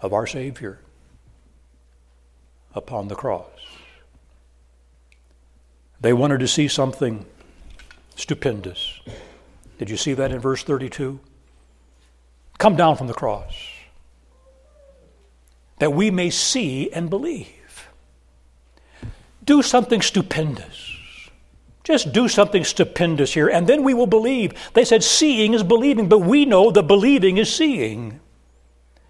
of 0.02 0.14
our 0.14 0.28
Savior 0.28 0.80
upon 2.74 3.08
the 3.08 3.16
cross. 3.16 3.48
They 6.02 6.14
wanted 6.14 6.40
to 6.42 6.48
see 6.48 6.68
something 6.68 7.26
stupendous. 8.16 9.00
Did 9.78 9.90
you 9.90 9.98
see 9.98 10.14
that 10.14 10.32
in 10.32 10.40
verse 10.40 10.64
32? 10.64 11.20
Come 12.58 12.76
down 12.76 12.96
from 12.96 13.08
the 13.08 13.14
cross 13.14 13.56
that 15.80 15.94
we 15.94 16.10
may 16.10 16.30
see 16.30 16.92
and 16.92 17.10
believe. 17.10 17.65
Do 19.46 19.62
something 19.62 20.02
stupendous. 20.02 20.96
Just 21.84 22.12
do 22.12 22.28
something 22.28 22.64
stupendous 22.64 23.34
here, 23.34 23.48
and 23.48 23.68
then 23.68 23.84
we 23.84 23.94
will 23.94 24.08
believe. 24.08 24.54
They 24.74 24.84
said, 24.84 25.04
Seeing 25.04 25.54
is 25.54 25.62
believing, 25.62 26.10
but 26.10 26.20
we 26.20 26.46
know 26.46 26.72
that 26.72 26.84
believing 26.84 27.38
is 27.38 27.54
seeing. 27.54 28.20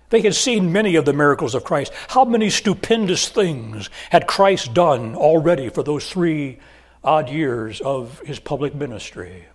They 0.10 0.22
had 0.22 0.36
seen 0.36 0.72
many 0.72 0.96
of 0.96 1.06
the 1.06 1.14
miracles 1.14 1.56
of 1.56 1.64
Christ. 1.64 1.92
How 2.10 2.26
many 2.26 2.50
stupendous 2.50 3.30
things 3.30 3.90
had 4.10 4.28
Christ 4.28 4.74
done 4.74 5.16
already 5.16 5.70
for 5.70 5.84
those 5.84 6.10
three 6.10 6.60
odd 7.04 7.30
years 7.30 7.82
of 7.82 8.20
his 8.20 8.40
public 8.40 8.76
ministry? 8.76 9.46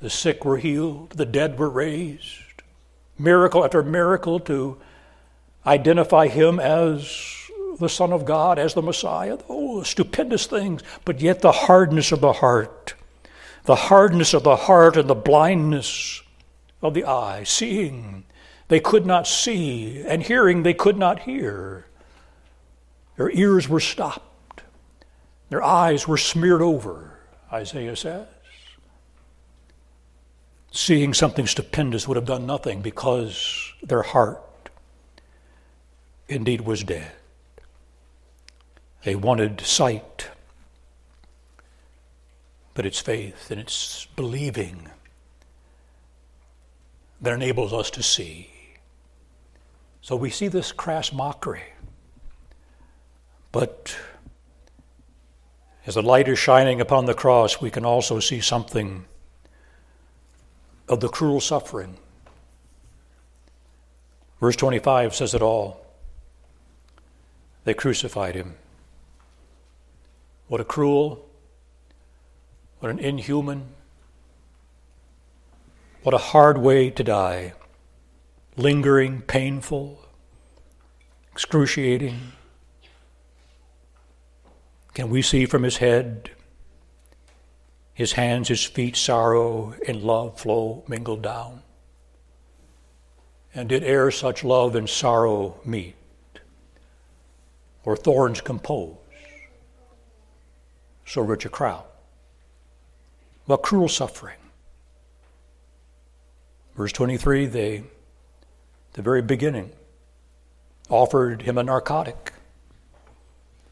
The 0.00 0.10
sick 0.10 0.44
were 0.44 0.58
healed, 0.58 1.10
the 1.10 1.26
dead 1.26 1.58
were 1.58 1.70
raised, 1.70 2.62
miracle 3.18 3.64
after 3.64 3.82
miracle 3.82 4.38
to 4.40 4.78
identify 5.66 6.28
him 6.28 6.60
as 6.60 7.48
the 7.78 7.88
Son 7.88 8.12
of 8.12 8.24
God, 8.24 8.58
as 8.58 8.74
the 8.74 8.82
Messiah. 8.82 9.38
Oh, 9.48 9.82
stupendous 9.82 10.46
things, 10.46 10.82
but 11.04 11.20
yet 11.20 11.40
the 11.40 11.52
hardness 11.52 12.12
of 12.12 12.20
the 12.20 12.34
heart, 12.34 12.94
the 13.64 13.76
hardness 13.76 14.34
of 14.34 14.42
the 14.42 14.56
heart 14.56 14.96
and 14.96 15.08
the 15.08 15.14
blindness 15.14 16.22
of 16.82 16.94
the 16.94 17.04
eye, 17.04 17.44
seeing 17.44 18.24
they 18.68 18.80
could 18.80 19.06
not 19.06 19.26
see, 19.26 20.02
and 20.06 20.22
hearing 20.22 20.62
they 20.62 20.74
could 20.74 20.96
not 20.96 21.20
hear. 21.20 21.86
Their 23.16 23.30
ears 23.30 23.68
were 23.68 23.80
stopped, 23.80 24.62
their 25.50 25.62
eyes 25.62 26.06
were 26.06 26.18
smeared 26.18 26.62
over, 26.62 27.18
Isaiah 27.52 27.96
says. 27.96 28.26
Seeing 30.70 31.14
something 31.14 31.46
stupendous 31.46 32.06
would 32.06 32.16
have 32.16 32.26
done 32.26 32.46
nothing 32.46 32.82
because 32.82 33.72
their 33.82 34.02
heart 34.02 34.42
indeed 36.28 36.60
was 36.60 36.84
dead. 36.84 37.10
They 39.04 39.14
wanted 39.14 39.60
sight, 39.60 40.28
but 42.74 42.84
it's 42.84 43.00
faith 43.00 43.50
and 43.50 43.60
it's 43.60 44.06
believing 44.16 44.88
that 47.20 47.32
enables 47.32 47.72
us 47.72 47.90
to 47.90 48.02
see. 48.02 48.50
So 50.00 50.16
we 50.16 50.30
see 50.30 50.48
this 50.48 50.72
crass 50.72 51.12
mockery. 51.12 51.64
But 53.52 53.96
as 55.86 55.94
the 55.94 56.02
light 56.02 56.28
is 56.28 56.38
shining 56.38 56.80
upon 56.80 57.06
the 57.06 57.14
cross, 57.14 57.60
we 57.60 57.70
can 57.70 57.84
also 57.84 58.20
see 58.20 58.40
something 58.40 59.06
of 60.88 61.00
the 61.00 61.08
cruel 61.08 61.40
suffering. 61.40 61.96
Verse 64.40 64.56
25 64.56 65.14
says 65.14 65.34
it 65.34 65.42
all. 65.42 65.84
They 67.64 67.74
crucified 67.74 68.34
him. 68.34 68.54
What 70.48 70.62
a 70.62 70.64
cruel, 70.64 71.28
what 72.80 72.90
an 72.90 72.98
inhuman, 72.98 73.74
what 76.02 76.14
a 76.14 76.18
hard 76.18 76.56
way 76.56 76.88
to 76.88 77.04
die. 77.04 77.52
Lingering, 78.56 79.20
painful, 79.20 80.00
excruciating. 81.32 82.32
Can 84.94 85.10
we 85.10 85.20
see 85.20 85.44
from 85.44 85.64
his 85.64 85.76
head, 85.76 86.30
his 87.92 88.12
hands, 88.12 88.48
his 88.48 88.64
feet, 88.64 88.96
sorrow 88.96 89.74
and 89.86 90.02
love 90.02 90.40
flow 90.40 90.82
mingled 90.88 91.22
down? 91.22 91.62
And 93.54 93.68
did 93.68 93.84
e'er 93.84 94.10
such 94.10 94.44
love 94.44 94.74
and 94.74 94.88
sorrow 94.88 95.60
meet, 95.64 95.94
or 97.84 97.96
thorns 97.96 98.40
compose? 98.40 98.96
So 101.08 101.22
rich 101.22 101.46
a 101.46 101.48
crowd. 101.48 101.84
What 103.46 103.62
cruel 103.62 103.88
suffering. 103.88 104.36
Verse 106.76 106.92
23, 106.92 107.46
they, 107.46 107.82
the 108.92 109.02
very 109.02 109.22
beginning, 109.22 109.72
offered 110.90 111.42
him 111.42 111.56
a 111.56 111.62
narcotic. 111.62 112.34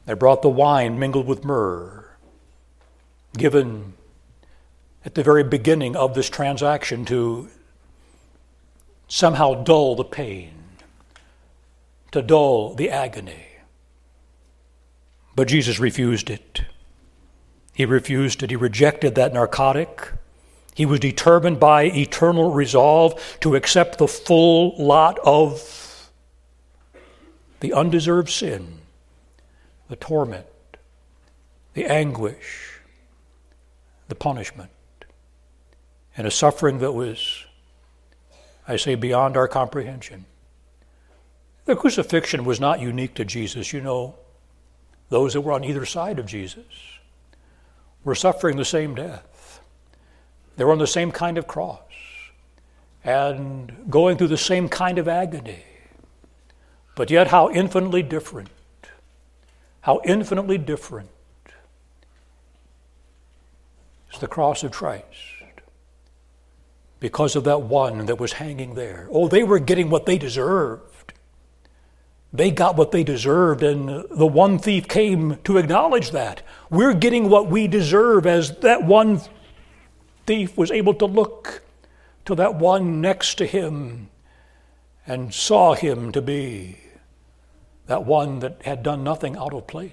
They 0.07 0.15
brought 0.15 0.43
the 0.43 0.49
wine 0.49 0.99
mingled 0.99 1.27
with 1.27 1.45
myrrh, 1.45 2.09
given 3.37 3.93
at 5.05 5.15
the 5.15 5.23
very 5.23 5.45
beginning 5.45 5.95
of 5.95 6.15
this 6.15 6.31
transaction 6.31 7.05
to 7.05 7.49
somehow 9.09 9.63
dull 9.63 9.95
the 9.95 10.05
pain, 10.05 10.55
to 12.13 12.23
dull 12.23 12.75
the 12.75 12.91
agony. 12.91 13.47
But 15.37 15.49
Jesus 15.49 15.79
refused 15.79 16.31
it. 16.31 16.63
He 17.77 17.85
refused 17.85 18.43
it. 18.43 18.49
He 18.49 18.57
rejected 18.57 19.17
that 19.17 19.35
narcotic. 19.35 20.11
He 20.75 20.87
was 20.87 20.99
determined 20.99 21.61
by 21.61 21.83
eternal 21.83 22.51
resolve 22.51 23.23
to 23.41 23.55
accept 23.55 23.99
the 23.99 24.09
full 24.09 24.75
lot 24.83 25.19
of 25.23 26.11
the 27.61 27.75
undeserved 27.75 28.31
sin, 28.31 28.79
the 29.91 29.97
torment, 29.97 30.47
the 31.75 31.85
anguish, 31.85 32.81
the 34.09 34.15
punishment, 34.15 34.71
and 36.17 36.27
a 36.27 36.31
suffering 36.31 36.79
that 36.79 36.93
was, 36.93 37.45
I 38.67 38.77
say, 38.77 38.95
beyond 38.95 39.37
our 39.37 39.49
comprehension. 39.49 40.25
The 41.67 41.77
crucifixion 41.77 42.47
was 42.47 42.59
not 42.59 42.81
unique 42.81 43.13
to 43.17 43.27
Jesus. 43.27 43.75
You 43.75 43.83
know, 43.83 44.15
those 45.11 45.35
that 45.35 45.43
were 45.43 45.53
on 45.53 45.63
either 45.63 45.85
side 45.85 46.19
of 46.19 46.25
Jesus 46.25 46.65
were 48.07 48.15
suffering 48.15 48.57
the 48.57 48.65
same 48.65 48.95
death. 48.95 49.61
They 50.57 50.65
were 50.65 50.71
on 50.71 50.79
the 50.79 50.87
same 50.87 51.11
kind 51.11 51.37
of 51.37 51.49
cross 51.49 51.81
and 53.03 53.91
going 53.91 54.17
through 54.17 54.29
the 54.29 54.39
same 54.39 54.69
kind 54.69 54.99
of 54.99 55.09
agony. 55.09 55.65
But 56.95 57.11
yet, 57.11 57.27
how 57.27 57.51
infinitely 57.51 58.05
different. 58.05 58.49
How 59.81 60.01
infinitely 60.05 60.57
different 60.57 61.11
is 64.13 64.21
the 64.21 64.29
cross 64.29 64.63
of 64.63 64.71
Christ 64.71 65.43
because 67.01 67.35
of 67.35 67.43
that 67.45 67.63
one 67.63 68.07
that 68.07 68.21
was 68.21 68.35
hanging 68.35 68.75
there. 68.75 69.09
Oh, 69.11 69.27
they 69.27 69.43
were 69.43 69.59
getting 69.59 69.91
what 69.91 70.07
they 70.07 70.17
deserved. 70.17 70.96
They 72.33 72.51
got 72.51 72.77
what 72.77 72.91
they 72.91 73.05
deserved, 73.05 73.63
and 73.63 74.05
the 74.11 74.27
one 74.27 74.59
thief 74.59 74.89
came 74.89 75.37
to 75.45 75.57
acknowledge 75.57 76.11
that. 76.11 76.43
We're 76.71 76.95
getting 76.95 77.29
what 77.29 77.49
we 77.49 77.69
deserve, 77.69 78.27
as 78.27 78.59
that 78.59 78.85
one 78.85 79.21
thief 80.27 80.57
was 80.57 80.71
able 80.71 80.95
to 80.95 81.07
look 81.07 81.63
to 82.25 82.35
that 82.35 82.57
one 82.57 83.01
next 83.01 83.37
to 83.37 83.47
him 83.47 84.11
and 85.07 85.33
saw 85.33 85.75
him 85.75 86.11
to 86.13 86.21
be 86.21 86.79
that 87.87 88.05
one 88.05 88.41
that 88.41 88.61
had 88.63 88.83
done 88.83 89.05
nothing 89.05 89.37
out 89.37 89.55
of 89.55 89.69
place, 89.69 89.93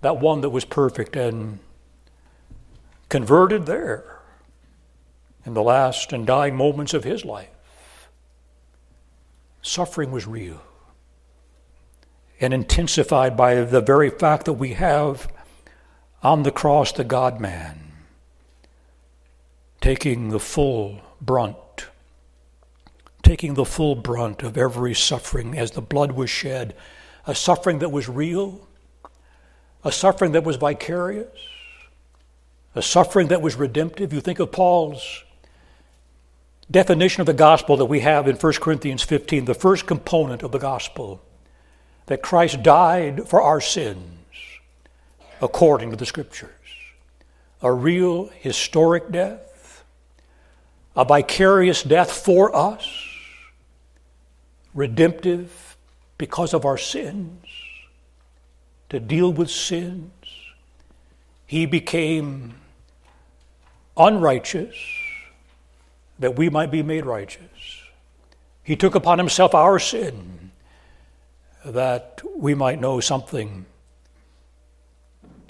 that 0.00 0.18
one 0.18 0.40
that 0.40 0.50
was 0.50 0.64
perfect 0.64 1.14
and 1.14 1.60
converted 3.08 3.66
there 3.66 4.18
in 5.46 5.54
the 5.54 5.62
last 5.62 6.12
and 6.12 6.26
dying 6.26 6.56
moments 6.56 6.92
of 6.92 7.04
his 7.04 7.24
life. 7.24 7.48
Suffering 9.62 10.10
was 10.10 10.26
real 10.26 10.60
and 12.40 12.52
intensified 12.52 13.36
by 13.36 13.54
the 13.56 13.80
very 13.80 14.10
fact 14.10 14.44
that 14.46 14.54
we 14.54 14.74
have 14.74 15.28
on 16.22 16.42
the 16.42 16.50
cross 16.50 16.92
the 16.92 17.04
God 17.04 17.40
man 17.40 17.84
taking 19.84 20.30
the 20.30 20.40
full 20.40 20.98
brunt, 21.20 21.88
taking 23.22 23.52
the 23.52 23.66
full 23.66 23.94
brunt 23.94 24.42
of 24.42 24.56
every 24.56 24.94
suffering 24.94 25.58
as 25.58 25.72
the 25.72 25.82
blood 25.82 26.12
was 26.12 26.30
shed, 26.30 26.74
a 27.26 27.34
suffering 27.34 27.80
that 27.80 27.92
was 27.92 28.08
real, 28.08 28.66
a 29.84 29.92
suffering 29.92 30.32
that 30.32 30.42
was 30.42 30.56
vicarious, 30.56 31.38
a 32.74 32.80
suffering 32.80 33.28
that 33.28 33.42
was 33.42 33.56
redemptive. 33.56 34.10
You 34.10 34.22
think 34.22 34.38
of 34.38 34.50
Paul's 34.50 35.22
definition 36.70 37.20
of 37.20 37.26
the 37.26 37.34
gospel 37.34 37.76
that 37.76 37.84
we 37.84 38.00
have 38.00 38.26
in 38.26 38.36
1 38.36 38.52
Corinthians 38.54 39.02
15, 39.02 39.44
the 39.44 39.52
first 39.52 39.86
component 39.86 40.42
of 40.42 40.50
the 40.50 40.58
gospel 40.58 41.22
that 42.06 42.22
Christ 42.22 42.62
died 42.62 43.28
for 43.28 43.40
our 43.40 43.60
sins 43.60 44.00
according 45.40 45.90
to 45.90 45.96
the 45.96 46.06
Scriptures. 46.06 46.50
A 47.62 47.72
real 47.72 48.26
historic 48.40 49.10
death, 49.10 49.84
a 50.94 51.04
vicarious 51.04 51.82
death 51.82 52.10
for 52.12 52.54
us, 52.54 52.86
redemptive 54.74 55.76
because 56.18 56.52
of 56.52 56.64
our 56.64 56.78
sins, 56.78 57.46
to 58.90 59.00
deal 59.00 59.32
with 59.32 59.50
sins. 59.50 60.10
He 61.46 61.66
became 61.66 62.54
unrighteous 63.96 64.74
that 66.18 66.36
we 66.36 66.48
might 66.48 66.70
be 66.70 66.82
made 66.82 67.06
righteous. 67.06 67.42
He 68.62 68.76
took 68.76 68.94
upon 68.94 69.18
himself 69.18 69.54
our 69.54 69.78
sin 69.78 70.43
that 71.64 72.20
we 72.36 72.54
might 72.54 72.80
know 72.80 73.00
something 73.00 73.66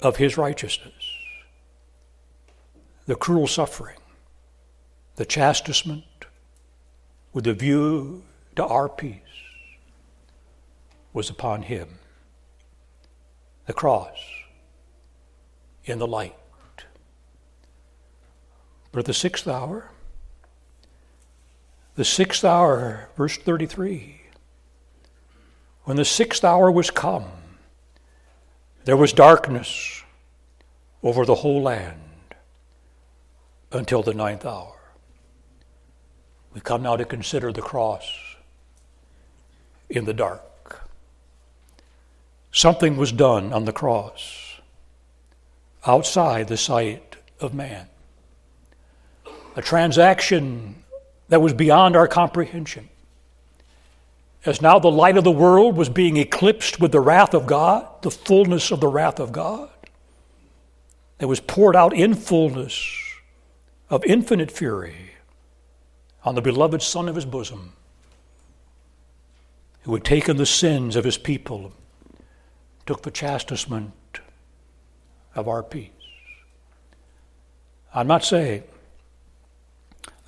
of 0.01 0.17
his 0.17 0.37
righteousness. 0.37 0.93
The 3.05 3.15
cruel 3.15 3.47
suffering, 3.47 3.97
the 5.15 5.25
chastisement, 5.25 6.03
with 7.33 7.45
a 7.47 7.53
view 7.53 8.23
to 8.55 8.65
our 8.65 8.87
peace, 8.89 9.19
was 11.13 11.29
upon 11.29 11.63
him. 11.63 11.99
The 13.65 13.73
cross 13.73 14.17
in 15.85 15.99
the 15.99 16.07
light. 16.07 16.35
But 18.91 18.99
at 18.99 19.05
the 19.05 19.13
sixth 19.13 19.47
hour, 19.47 19.91
the 21.95 22.05
sixth 22.05 22.43
hour, 22.43 23.09
verse 23.17 23.37
33, 23.37 24.21
when 25.85 25.97
the 25.97 26.05
sixth 26.05 26.43
hour 26.43 26.69
was 26.69 26.91
come, 26.91 27.25
there 28.83 28.97
was 28.97 29.13
darkness 29.13 30.03
over 31.01 31.25
the 31.25 31.35
whole 31.35 31.61
land 31.61 32.01
until 33.71 34.01
the 34.01 34.13
ninth 34.13 34.45
hour. 34.45 34.75
We 36.53 36.61
come 36.61 36.83
now 36.83 36.95
to 36.95 37.05
consider 37.05 37.51
the 37.51 37.61
cross 37.61 38.35
in 39.89 40.05
the 40.05 40.13
dark. 40.13 40.89
Something 42.51 42.97
was 42.97 43.11
done 43.11 43.53
on 43.53 43.65
the 43.65 43.73
cross 43.73 44.59
outside 45.85 46.47
the 46.47 46.57
sight 46.57 47.17
of 47.39 47.53
man. 47.53 47.87
A 49.55 49.61
transaction 49.61 50.83
that 51.29 51.41
was 51.41 51.53
beyond 51.53 51.95
our 51.95 52.07
comprehension. 52.07 52.89
As 54.45 54.61
now 54.61 54.77
the 54.77 54.91
light 54.91 55.17
of 55.17 55.23
the 55.23 55.31
world 55.31 55.75
was 55.75 55.89
being 55.89 56.17
eclipsed 56.17 56.79
with 56.79 56.91
the 56.91 56.99
wrath 56.99 57.33
of 57.33 57.47
God, 57.47 57.87
the 58.03 58.11
fullness 58.11 58.71
of 58.71 58.79
the 58.79 58.87
wrath 58.87 59.19
of 59.19 59.31
God, 59.31 59.69
that 61.17 61.27
was 61.27 61.39
poured 61.39 61.75
out 61.75 61.93
in 61.93 62.13
fullness 62.13 62.91
of 63.89 64.03
infinite 64.05 64.51
fury 64.51 65.11
on 66.23 66.35
the 66.35 66.41
beloved 66.41 66.81
Son 66.81 67.09
of 67.09 67.15
his 67.15 67.25
bosom, 67.25 67.73
who 69.83 69.93
had 69.93 70.03
taken 70.03 70.37
the 70.37 70.45
sins 70.45 70.95
of 70.95 71.05
his 71.05 71.17
people, 71.17 71.71
took 72.85 73.01
the 73.01 73.11
chastisement 73.11 73.93
of 75.33 75.47
our 75.47 75.63
peace. 75.63 75.89
I'm 77.93 78.07
not 78.07 78.23
saying 78.23 78.63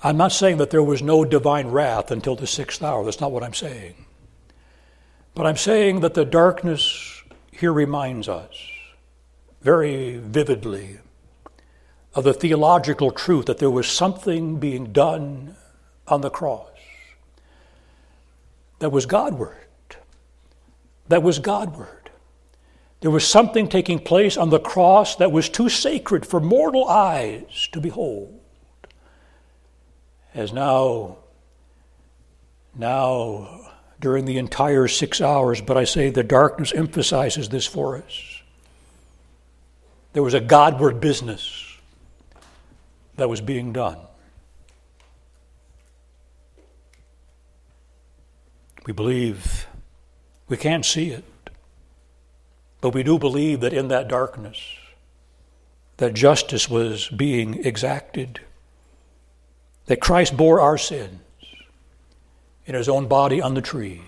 I'm 0.02 0.16
not 0.16 0.30
saying 0.30 0.58
that 0.58 0.70
there 0.70 0.82
was 0.82 1.02
no 1.02 1.24
divine 1.24 1.68
wrath 1.68 2.10
until 2.10 2.36
the 2.36 2.46
sixth 2.46 2.82
hour. 2.82 3.04
That's 3.04 3.20
not 3.20 3.32
what 3.32 3.42
I'm 3.42 3.54
saying. 3.54 3.94
But 5.34 5.46
I'm 5.46 5.56
saying 5.56 6.00
that 6.00 6.14
the 6.14 6.24
darkness 6.24 7.22
here 7.52 7.72
reminds 7.72 8.28
us 8.28 8.52
very 9.62 10.16
vividly 10.18 10.98
of 12.14 12.24
the 12.24 12.34
theological 12.34 13.10
truth 13.10 13.46
that 13.46 13.58
there 13.58 13.70
was 13.70 13.88
something 13.88 14.58
being 14.58 14.92
done 14.92 15.56
on 16.06 16.20
the 16.20 16.30
cross 16.30 16.68
that 18.78 18.90
was 18.90 19.06
Godward. 19.06 19.56
That 21.08 21.22
was 21.22 21.38
Godward. 21.38 22.10
There 23.00 23.10
was 23.10 23.26
something 23.26 23.68
taking 23.68 23.98
place 24.00 24.36
on 24.36 24.50
the 24.50 24.58
cross 24.58 25.16
that 25.16 25.30
was 25.30 25.48
too 25.48 25.68
sacred 25.68 26.26
for 26.26 26.40
mortal 26.40 26.88
eyes 26.88 27.68
to 27.72 27.80
behold. 27.80 28.40
As 30.34 30.52
now, 30.52 31.18
now 32.74 33.72
during 34.00 34.24
the 34.24 34.38
entire 34.38 34.86
six 34.88 35.20
hours, 35.20 35.60
but 35.60 35.76
I 35.76 35.84
say 35.84 36.10
the 36.10 36.22
darkness 36.22 36.72
emphasizes 36.72 37.48
this 37.48 37.66
for 37.66 37.96
us. 37.96 38.42
There 40.12 40.22
was 40.22 40.34
a 40.34 40.40
Godward 40.40 41.00
business 41.00 41.76
that 43.16 43.28
was 43.28 43.40
being 43.40 43.72
done. 43.72 43.98
We 48.86 48.92
believe 48.92 49.66
we 50.48 50.56
can't 50.56 50.84
see 50.84 51.10
it, 51.10 51.24
but 52.80 52.94
we 52.94 53.02
do 53.02 53.18
believe 53.18 53.60
that 53.60 53.72
in 53.72 53.88
that 53.88 54.08
darkness, 54.08 54.58
that 55.98 56.14
justice 56.14 56.70
was 56.70 57.08
being 57.08 57.66
exacted, 57.66 58.40
that 59.86 60.00
Christ 60.00 60.36
bore 60.36 60.60
our 60.60 60.78
sins 60.78 61.20
in 62.68 62.74
his 62.74 62.88
own 62.88 63.08
body 63.08 63.40
on 63.40 63.54
the 63.54 63.62
tree. 63.62 64.02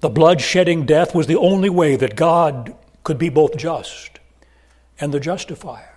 The 0.00 0.08
blood 0.08 0.40
shedding 0.40 0.86
death 0.86 1.14
was 1.14 1.26
the 1.26 1.36
only 1.36 1.68
way 1.68 1.94
that 1.94 2.16
God 2.16 2.74
could 3.04 3.18
be 3.18 3.28
both 3.28 3.56
just 3.56 4.18
and 4.98 5.12
the 5.12 5.20
justifier. 5.20 5.94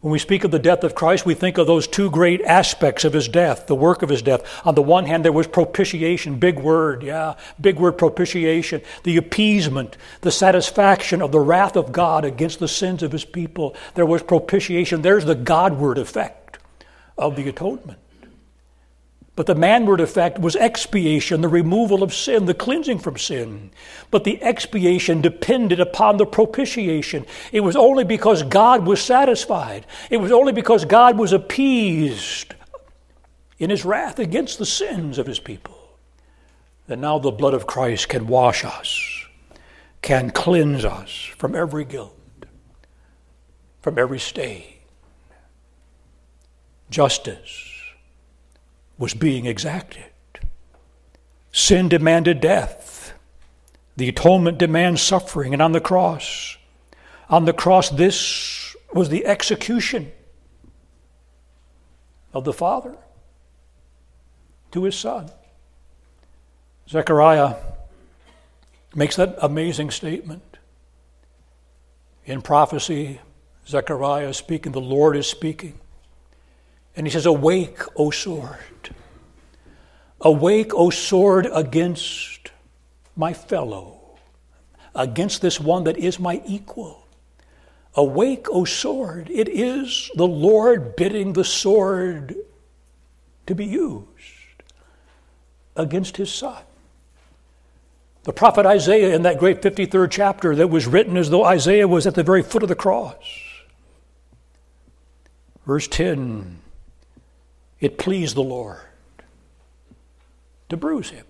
When 0.00 0.12
we 0.12 0.18
speak 0.18 0.44
of 0.44 0.50
the 0.50 0.60
death 0.60 0.84
of 0.84 0.94
Christ, 0.94 1.26
we 1.26 1.34
think 1.34 1.58
of 1.58 1.66
those 1.66 1.88
two 1.88 2.10
great 2.10 2.40
aspects 2.42 3.04
of 3.04 3.14
his 3.14 3.26
death, 3.26 3.66
the 3.66 3.74
work 3.74 4.02
of 4.02 4.10
his 4.10 4.22
death. 4.22 4.42
On 4.64 4.74
the 4.76 4.82
one 4.82 5.06
hand, 5.06 5.24
there 5.24 5.32
was 5.32 5.48
propitiation, 5.48 6.38
big 6.38 6.60
word, 6.60 7.02
yeah, 7.02 7.34
big 7.60 7.80
word 7.80 7.92
propitiation, 7.92 8.82
the 9.02 9.16
appeasement, 9.16 9.96
the 10.20 10.30
satisfaction 10.30 11.20
of 11.20 11.32
the 11.32 11.40
wrath 11.40 11.74
of 11.74 11.90
God 11.90 12.24
against 12.24 12.60
the 12.60 12.68
sins 12.68 13.02
of 13.02 13.10
his 13.10 13.24
people. 13.24 13.74
There 13.94 14.06
was 14.06 14.22
propitiation. 14.22 15.02
There's 15.02 15.24
the 15.24 15.34
Godward 15.34 15.98
effect 15.98 16.58
of 17.16 17.34
the 17.34 17.48
atonement. 17.48 17.98
But 19.38 19.46
the 19.46 19.54
manward 19.54 20.00
effect 20.00 20.40
was 20.40 20.56
expiation, 20.56 21.42
the 21.42 21.48
removal 21.48 22.02
of 22.02 22.12
sin, 22.12 22.46
the 22.46 22.54
cleansing 22.54 22.98
from 22.98 23.16
sin. 23.16 23.70
But 24.10 24.24
the 24.24 24.42
expiation 24.42 25.20
depended 25.20 25.78
upon 25.78 26.16
the 26.16 26.26
propitiation. 26.26 27.24
It 27.52 27.60
was 27.60 27.76
only 27.76 28.02
because 28.02 28.42
God 28.42 28.84
was 28.84 29.00
satisfied, 29.00 29.86
it 30.10 30.16
was 30.16 30.32
only 30.32 30.52
because 30.52 30.84
God 30.84 31.16
was 31.16 31.32
appeased 31.32 32.56
in 33.60 33.70
his 33.70 33.84
wrath 33.84 34.18
against 34.18 34.58
the 34.58 34.66
sins 34.66 35.18
of 35.18 35.28
his 35.28 35.38
people 35.38 35.78
that 36.88 36.98
now 36.98 37.20
the 37.20 37.30
blood 37.30 37.54
of 37.54 37.64
Christ 37.64 38.08
can 38.08 38.26
wash 38.26 38.64
us, 38.64 39.24
can 40.02 40.30
cleanse 40.30 40.84
us 40.84 41.30
from 41.36 41.54
every 41.54 41.84
guilt, 41.84 42.18
from 43.82 44.00
every 44.00 44.18
stain. 44.18 44.64
Justice 46.90 47.67
was 48.98 49.14
being 49.14 49.46
exacted. 49.46 50.04
Sin 51.52 51.88
demanded 51.88 52.40
death. 52.40 53.14
The 53.96 54.08
atonement 54.08 54.58
demands 54.58 55.00
suffering. 55.00 55.52
And 55.52 55.62
on 55.62 55.72
the 55.72 55.80
cross, 55.80 56.56
on 57.30 57.44
the 57.44 57.52
cross, 57.52 57.88
this 57.88 58.76
was 58.92 59.08
the 59.08 59.24
execution 59.24 60.12
of 62.32 62.44
the 62.44 62.52
Father 62.52 62.96
to 64.72 64.84
his 64.84 64.96
Son. 64.96 65.30
Zechariah 66.88 67.56
makes 68.94 69.16
that 69.16 69.36
amazing 69.42 69.90
statement. 69.90 70.58
In 72.24 72.42
prophecy, 72.42 73.20
Zechariah 73.66 74.28
is 74.28 74.36
speaking, 74.36 74.72
the 74.72 74.80
Lord 74.80 75.16
is 75.16 75.26
speaking. 75.26 75.78
And 76.96 77.06
he 77.06 77.10
says, 77.12 77.26
Awake, 77.26 77.80
O 77.96 78.10
sword. 78.10 78.58
Awake, 80.20 80.74
O 80.74 80.90
sword, 80.90 81.48
against 81.52 82.50
my 83.14 83.32
fellow, 83.32 84.18
against 84.94 85.42
this 85.42 85.60
one 85.60 85.84
that 85.84 85.96
is 85.96 86.18
my 86.18 86.42
equal. 86.46 87.06
Awake, 87.94 88.46
O 88.50 88.64
sword. 88.64 89.30
It 89.30 89.48
is 89.48 90.10
the 90.14 90.26
Lord 90.26 90.96
bidding 90.96 91.32
the 91.32 91.44
sword 91.44 92.34
to 93.46 93.54
be 93.54 93.66
used 93.66 94.04
against 95.76 96.16
his 96.16 96.32
son. 96.32 96.62
The 98.24 98.32
prophet 98.32 98.66
Isaiah, 98.66 99.14
in 99.14 99.22
that 99.22 99.38
great 99.38 99.62
53rd 99.62 100.10
chapter, 100.10 100.54
that 100.56 100.68
was 100.68 100.86
written 100.86 101.16
as 101.16 101.30
though 101.30 101.44
Isaiah 101.44 101.88
was 101.88 102.06
at 102.06 102.14
the 102.14 102.22
very 102.22 102.42
foot 102.42 102.62
of 102.62 102.68
the 102.68 102.74
cross. 102.74 103.16
Verse 105.64 105.88
10 105.88 106.60
it 107.80 107.98
pleased 107.98 108.34
the 108.34 108.42
Lord 108.42 108.80
to 110.68 110.76
bruise 110.76 111.10
him. 111.10 111.24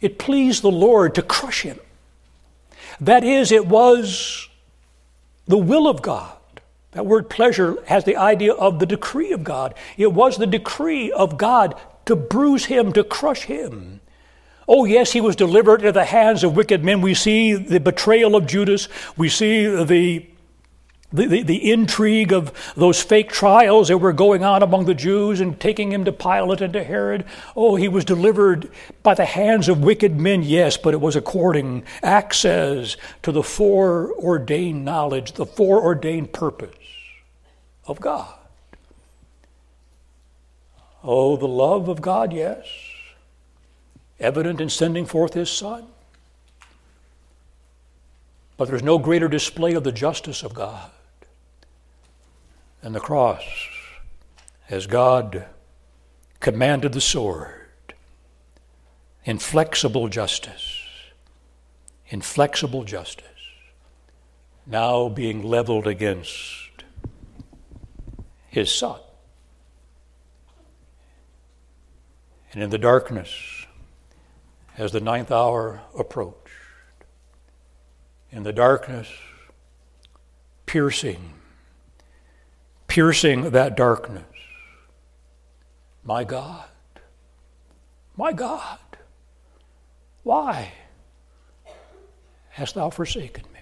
It 0.00 0.18
pleased 0.18 0.62
the 0.62 0.70
Lord 0.70 1.14
to 1.16 1.22
crush 1.22 1.62
him. 1.62 1.78
That 3.00 3.24
is, 3.24 3.52
it 3.52 3.66
was 3.66 4.48
the 5.46 5.58
will 5.58 5.88
of 5.88 6.02
God. 6.02 6.36
That 6.92 7.06
word 7.06 7.28
pleasure 7.28 7.76
has 7.86 8.04
the 8.04 8.16
idea 8.16 8.54
of 8.54 8.78
the 8.78 8.86
decree 8.86 9.32
of 9.32 9.44
God. 9.44 9.74
It 9.96 10.12
was 10.12 10.36
the 10.36 10.46
decree 10.46 11.12
of 11.12 11.36
God 11.36 11.80
to 12.06 12.16
bruise 12.16 12.64
him, 12.64 12.92
to 12.94 13.04
crush 13.04 13.42
him. 13.42 14.00
Oh, 14.66 14.84
yes, 14.84 15.12
he 15.12 15.20
was 15.20 15.36
delivered 15.36 15.80
into 15.80 15.92
the 15.92 16.04
hands 16.04 16.44
of 16.44 16.56
wicked 16.56 16.84
men. 16.84 17.00
We 17.00 17.14
see 17.14 17.54
the 17.54 17.80
betrayal 17.80 18.36
of 18.36 18.46
Judas. 18.46 18.88
We 19.16 19.28
see 19.28 19.66
the 19.66 20.26
The, 21.10 21.26
the, 21.26 21.42
the, 21.42 21.72
intrigue 21.72 22.34
of 22.34 22.52
those 22.76 23.02
fake 23.02 23.30
trials 23.30 23.88
that 23.88 23.96
were 23.96 24.12
going 24.12 24.44
on 24.44 24.62
among 24.62 24.84
the 24.84 24.94
Jews 24.94 25.40
and 25.40 25.58
taking 25.58 25.90
him 25.90 26.04
to 26.04 26.12
Pilate 26.12 26.60
and 26.60 26.74
to 26.74 26.84
Herod. 26.84 27.24
Oh, 27.56 27.76
he 27.76 27.88
was 27.88 28.04
delivered 28.04 28.70
by 29.02 29.14
the 29.14 29.24
hands 29.24 29.70
of 29.70 29.82
wicked 29.82 30.20
men, 30.20 30.42
yes, 30.42 30.76
but 30.76 30.92
it 30.92 31.00
was 31.00 31.16
according, 31.16 31.84
Acts 32.02 32.40
says, 32.40 32.98
to 33.22 33.32
the 33.32 33.42
foreordained 33.42 34.84
knowledge, 34.84 35.32
the 35.32 35.46
foreordained 35.46 36.34
purpose 36.34 36.76
of 37.86 38.02
God. 38.02 38.34
Oh, 41.02 41.38
the 41.38 41.48
love 41.48 41.88
of 41.88 42.02
God, 42.02 42.34
yes, 42.34 42.66
evident 44.20 44.60
in 44.60 44.68
sending 44.68 45.06
forth 45.06 45.32
his 45.32 45.48
Son. 45.48 45.86
But 48.58 48.68
there's 48.68 48.82
no 48.82 48.98
greater 48.98 49.28
display 49.28 49.72
of 49.72 49.84
the 49.84 49.92
justice 49.92 50.42
of 50.42 50.52
God 50.52 50.90
than 52.80 52.92
the 52.92 53.00
cross 53.00 53.42
as 54.68 54.86
God 54.86 55.46
commanded 56.40 56.92
the 56.92 57.00
sword. 57.00 57.54
Inflexible 59.24 60.08
justice. 60.08 60.82
Inflexible 62.08 62.84
justice. 62.84 63.24
Now 64.66 65.08
being 65.08 65.42
leveled 65.42 65.86
against 65.86 66.84
his 68.48 68.72
son. 68.72 69.00
And 72.52 72.62
in 72.62 72.70
the 72.70 72.78
darkness, 72.78 73.66
as 74.78 74.92
the 74.92 75.00
ninth 75.00 75.30
hour 75.30 75.82
approached, 75.98 76.34
in 78.30 78.42
the 78.42 78.52
darkness, 78.52 79.08
piercing, 80.66 81.34
piercing 82.88 83.50
that 83.50 83.76
darkness. 83.76 84.24
My 86.02 86.24
God, 86.24 86.64
my 88.16 88.32
God, 88.32 88.78
why 90.24 90.72
hast 92.48 92.74
thou 92.74 92.90
forsaken 92.90 93.44
me? 93.52 93.60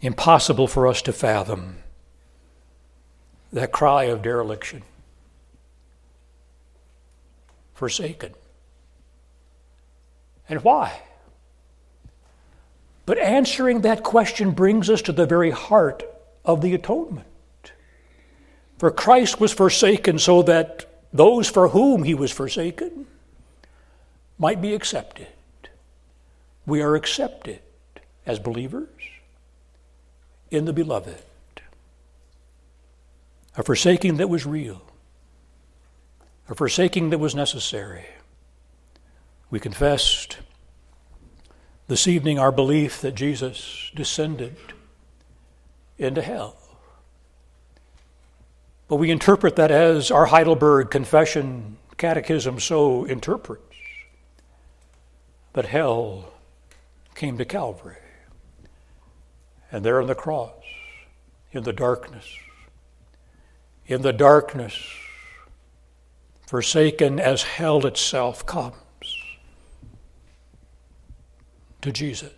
Impossible 0.00 0.66
for 0.66 0.86
us 0.86 1.02
to 1.02 1.12
fathom 1.12 1.76
that 3.52 3.70
cry 3.70 4.04
of 4.04 4.22
dereliction. 4.22 4.82
Forsaken. 7.74 8.34
And 10.48 10.64
why? 10.64 11.02
But 13.04 13.18
answering 13.18 13.82
that 13.82 14.02
question 14.02 14.52
brings 14.52 14.88
us 14.88 15.02
to 15.02 15.12
the 15.12 15.26
very 15.26 15.50
heart 15.50 16.02
of 16.46 16.62
the 16.62 16.72
atonement. 16.74 17.26
For 18.78 18.90
Christ 18.90 19.40
was 19.40 19.52
forsaken 19.52 20.18
so 20.18 20.42
that 20.42 20.86
those 21.12 21.48
for 21.48 21.68
whom 21.68 22.04
he 22.04 22.14
was 22.14 22.30
forsaken 22.30 23.06
might 24.38 24.62
be 24.62 24.74
accepted. 24.74 25.28
We 26.66 26.82
are 26.82 26.94
accepted 26.94 27.60
as 28.26 28.38
believers 28.38 28.88
in 30.50 30.64
the 30.64 30.72
beloved. 30.72 31.22
A 33.56 33.62
forsaking 33.62 34.18
that 34.18 34.28
was 34.28 34.44
real, 34.44 34.82
a 36.48 36.54
forsaking 36.54 37.10
that 37.10 37.18
was 37.18 37.34
necessary. 37.34 38.04
We 39.48 39.58
confessed 39.58 40.38
this 41.88 42.06
evening 42.06 42.38
our 42.38 42.52
belief 42.52 43.00
that 43.00 43.14
Jesus 43.14 43.90
descended 43.94 44.56
into 45.98 46.22
hell. 46.22 46.56
But 48.88 48.96
we 48.96 49.10
interpret 49.10 49.56
that 49.56 49.70
as 49.70 50.10
our 50.10 50.26
Heidelberg 50.26 50.90
Confession 50.90 51.78
Catechism 51.96 52.60
so 52.60 53.04
interprets. 53.04 53.62
But 55.52 55.66
hell 55.66 56.32
came 57.14 57.38
to 57.38 57.44
Calvary. 57.44 57.96
And 59.72 59.84
there 59.84 60.00
on 60.00 60.06
the 60.06 60.14
cross, 60.14 60.52
in 61.52 61.64
the 61.64 61.72
darkness, 61.72 62.26
in 63.86 64.02
the 64.02 64.12
darkness, 64.12 64.78
forsaken 66.46 67.18
as 67.18 67.42
hell 67.42 67.84
itself 67.86 68.46
comes 68.46 68.76
to 71.80 71.90
Jesus. 71.90 72.35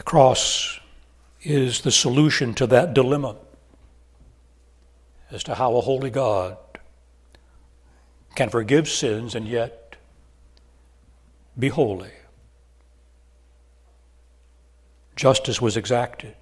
The 0.00 0.04
cross 0.04 0.80
is 1.42 1.82
the 1.82 1.90
solution 1.90 2.54
to 2.54 2.66
that 2.68 2.94
dilemma 2.94 3.36
as 5.30 5.42
to 5.44 5.54
how 5.54 5.76
a 5.76 5.82
holy 5.82 6.08
God 6.08 6.56
can 8.34 8.48
forgive 8.48 8.88
sins 8.88 9.34
and 9.34 9.46
yet 9.46 9.96
be 11.58 11.68
holy. 11.68 12.12
Justice 15.16 15.60
was 15.60 15.76
exacted. 15.76 16.34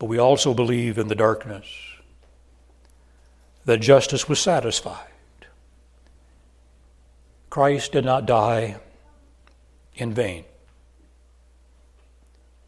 But 0.00 0.06
we 0.06 0.18
also 0.18 0.52
believe 0.52 0.98
in 0.98 1.06
the 1.06 1.14
darkness 1.14 1.64
that 3.66 3.78
justice 3.78 4.28
was 4.28 4.40
satisfied. 4.40 5.12
Christ 7.50 7.92
did 7.92 8.04
not 8.04 8.26
die 8.26 8.80
in 9.94 10.12
vain. 10.12 10.44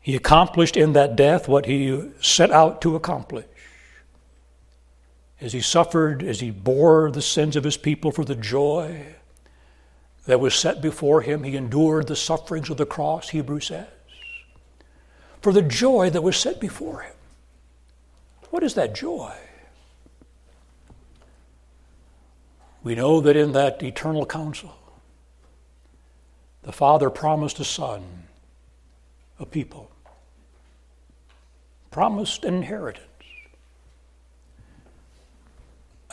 He 0.02 0.16
accomplished 0.16 0.76
in 0.76 0.92
that 0.94 1.14
death 1.14 1.46
what 1.46 1.66
he 1.66 2.10
set 2.20 2.50
out 2.50 2.82
to 2.82 2.96
accomplish. 2.96 3.46
As 5.40 5.52
he 5.52 5.60
suffered, 5.60 6.22
as 6.22 6.40
he 6.40 6.50
bore 6.50 7.10
the 7.10 7.22
sins 7.22 7.54
of 7.54 7.64
his 7.64 7.76
people 7.76 8.10
for 8.10 8.24
the 8.24 8.34
joy 8.34 9.14
that 10.26 10.40
was 10.40 10.54
set 10.54 10.82
before 10.82 11.22
him, 11.22 11.44
he 11.44 11.56
endured 11.56 12.08
the 12.08 12.16
sufferings 12.16 12.68
of 12.68 12.76
the 12.76 12.86
cross, 12.86 13.28
Hebrews 13.28 13.68
says, 13.68 13.86
for 15.40 15.52
the 15.52 15.62
joy 15.62 16.10
that 16.10 16.22
was 16.22 16.36
set 16.36 16.60
before 16.60 17.02
him. 17.02 17.14
What 18.50 18.62
is 18.64 18.74
that 18.74 18.94
joy? 18.94 19.34
We 22.82 22.96
know 22.96 23.20
that 23.20 23.36
in 23.36 23.52
that 23.52 23.82
eternal 23.82 24.26
council, 24.26 24.74
the 26.62 26.72
Father 26.72 27.08
promised 27.10 27.60
a 27.60 27.64
Son, 27.64 28.24
a 29.38 29.46
people, 29.46 29.91
promised 31.92 32.44
inheritance. 32.44 33.06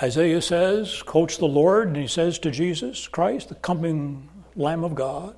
Isaiah 0.02 0.42
says, 0.42 1.02
quotes 1.02 1.38
the 1.38 1.46
Lord, 1.48 1.88
and 1.88 1.98
he 1.98 2.08
says 2.08 2.38
to 2.40 2.52
Jesus 2.52 3.08
Christ, 3.08 3.50
the 3.50 3.56
coming 3.56 4.30
Lamb 4.56 4.84
of 4.84 4.94
God, 4.94 5.36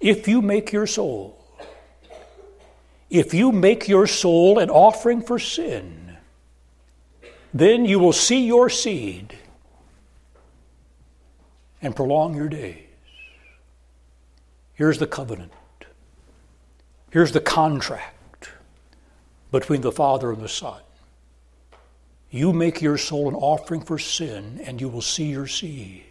if 0.00 0.28
you 0.28 0.42
make 0.42 0.72
your 0.72 0.86
soul, 0.86 1.42
if 3.08 3.32
you 3.32 3.50
make 3.50 3.88
your 3.88 4.06
soul 4.06 4.58
an 4.58 4.68
offering 4.68 5.22
for 5.22 5.38
sin, 5.38 6.16
then 7.54 7.84
you 7.84 7.98
will 7.98 8.12
see 8.12 8.46
your 8.46 8.68
seed 8.68 9.36
and 11.80 11.96
prolong 11.96 12.34
your 12.34 12.48
days. 12.48 12.84
Here's 14.74 14.98
the 14.98 15.06
covenant. 15.06 15.52
Here's 17.10 17.32
the 17.32 17.40
contract 17.40 18.17
between 19.50 19.80
the 19.80 19.92
Father 19.92 20.32
and 20.32 20.42
the 20.42 20.48
Son. 20.48 20.80
You 22.30 22.52
make 22.52 22.82
your 22.82 22.98
soul 22.98 23.28
an 23.28 23.34
offering 23.34 23.80
for 23.80 23.98
sin, 23.98 24.60
and 24.62 24.80
you 24.80 24.88
will 24.88 25.02
see 25.02 25.30
your 25.30 25.46
seed. 25.46 26.04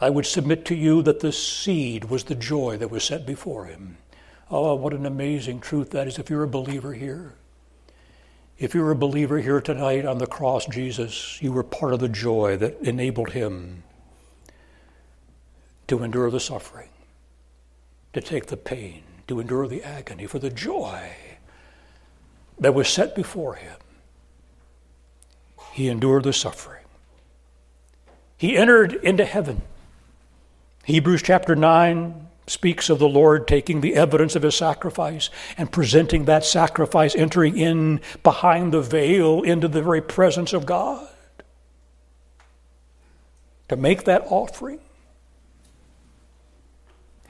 I 0.00 0.10
would 0.10 0.26
submit 0.26 0.64
to 0.66 0.74
you 0.74 1.02
that 1.02 1.20
the 1.20 1.32
seed 1.32 2.06
was 2.06 2.24
the 2.24 2.34
joy 2.34 2.76
that 2.78 2.90
was 2.90 3.04
set 3.04 3.24
before 3.24 3.66
him. 3.66 3.96
Oh, 4.50 4.74
what 4.74 4.92
an 4.92 5.06
amazing 5.06 5.60
truth 5.60 5.90
that 5.90 6.06
is 6.06 6.18
if 6.18 6.28
you're 6.28 6.42
a 6.42 6.48
believer 6.48 6.92
here. 6.92 7.34
If 8.58 8.74
you're 8.74 8.90
a 8.90 8.96
believer 8.96 9.38
here 9.38 9.60
tonight 9.60 10.04
on 10.04 10.18
the 10.18 10.26
cross, 10.26 10.66
Jesus, 10.66 11.40
you 11.40 11.52
were 11.52 11.62
part 11.62 11.92
of 11.92 12.00
the 12.00 12.08
joy 12.08 12.56
that 12.56 12.80
enabled 12.80 13.30
him 13.30 13.84
to 15.88 16.02
endure 16.02 16.30
the 16.30 16.40
suffering, 16.40 16.88
to 18.12 18.20
take 18.20 18.46
the 18.46 18.56
pain, 18.56 19.02
to 19.28 19.40
endure 19.40 19.68
the 19.68 19.82
agony 19.82 20.26
for 20.26 20.38
the 20.38 20.50
joy 20.50 21.10
that 22.58 22.74
was 22.74 22.88
set 22.88 23.14
before 23.14 23.54
him. 23.54 23.76
He 25.72 25.88
endured 25.88 26.24
the 26.24 26.32
suffering. 26.32 26.84
He 28.38 28.56
entered 28.56 28.94
into 28.94 29.24
heaven. 29.24 29.62
Hebrews 30.84 31.22
chapter 31.22 31.54
9 31.54 32.28
speaks 32.46 32.88
of 32.88 32.98
the 32.98 33.08
Lord 33.08 33.48
taking 33.48 33.80
the 33.80 33.96
evidence 33.96 34.36
of 34.36 34.42
his 34.42 34.54
sacrifice 34.54 35.30
and 35.58 35.72
presenting 35.72 36.24
that 36.24 36.44
sacrifice, 36.44 37.14
entering 37.14 37.58
in 37.58 38.00
behind 38.22 38.72
the 38.72 38.80
veil 38.80 39.42
into 39.42 39.68
the 39.68 39.82
very 39.82 40.00
presence 40.00 40.52
of 40.52 40.64
God. 40.64 41.08
To 43.68 43.76
make 43.76 44.04
that 44.04 44.22
offering 44.28 44.78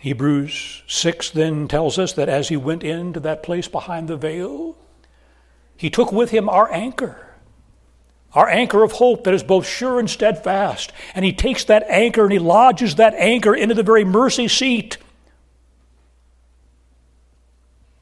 Hebrews 0.06 0.82
6 0.86 1.30
then 1.30 1.66
tells 1.66 1.98
us 1.98 2.12
that 2.12 2.28
as 2.28 2.48
he 2.48 2.56
went 2.56 2.84
into 2.84 3.18
that 3.18 3.42
place 3.42 3.66
behind 3.66 4.06
the 4.06 4.16
veil, 4.16 4.76
he 5.76 5.90
took 5.90 6.12
with 6.12 6.30
him 6.30 6.48
our 6.48 6.72
anchor, 6.72 7.34
our 8.32 8.48
anchor 8.48 8.82
of 8.82 8.92
hope 8.92 9.24
that 9.24 9.34
is 9.34 9.42
both 9.42 9.66
sure 9.66 9.98
and 9.98 10.08
steadfast. 10.08 10.92
And 11.14 11.24
he 11.24 11.32
takes 11.32 11.64
that 11.64 11.84
anchor 11.88 12.24
and 12.24 12.32
he 12.32 12.38
lodges 12.38 12.96
that 12.96 13.14
anchor 13.14 13.54
into 13.54 13.74
the 13.74 13.82
very 13.82 14.04
mercy 14.04 14.48
seat, 14.48 14.98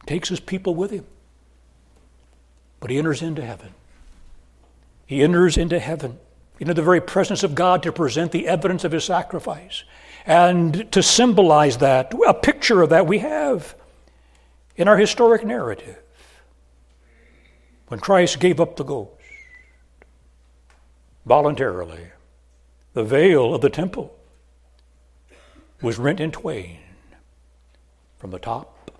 takes 0.07 0.29
his 0.29 0.41
people 0.41 0.75
with 0.75 0.91
him. 0.91 1.07
But 2.81 2.91
he 2.91 2.99
enters 2.99 3.23
into 3.23 3.43
heaven. 3.43 3.75
He 5.07 5.23
enters 5.23 5.57
into 5.57 5.79
heaven, 5.79 6.19
into 6.61 6.75
the 6.75 6.83
very 6.83 7.01
presence 7.01 7.43
of 7.43 7.55
God 7.55 7.83
to 7.83 7.93
present 7.93 8.33
the 8.33 8.47
evidence 8.47 8.85
of 8.85 8.93
his 8.93 9.05
sacrifice. 9.05 9.85
And 10.27 10.91
to 10.93 11.03
symbolize 11.03 11.79
that, 11.79 12.13
a 12.27 12.35
picture 12.35 12.83
of 12.83 12.91
that 12.91 13.07
we 13.07 13.19
have 13.19 13.75
in 14.77 14.89
our 14.89 14.97
historic 14.97 15.45
narrative. 15.45 15.99
When 17.89 18.01
Christ 18.01 18.41
gave 18.41 18.61
up 18.61 18.77
the 18.77 18.85
ghost 18.85 19.11
voluntarily, 21.27 22.09
the 22.95 23.05
veil 23.05 23.55
of 23.55 23.61
the 23.61 23.71
temple 23.71 24.17
was 25.83 25.99
rent 25.99 26.21
in 26.21 26.31
twain 26.31 26.79
from 28.19 28.31
the 28.31 28.39
top 28.39 28.91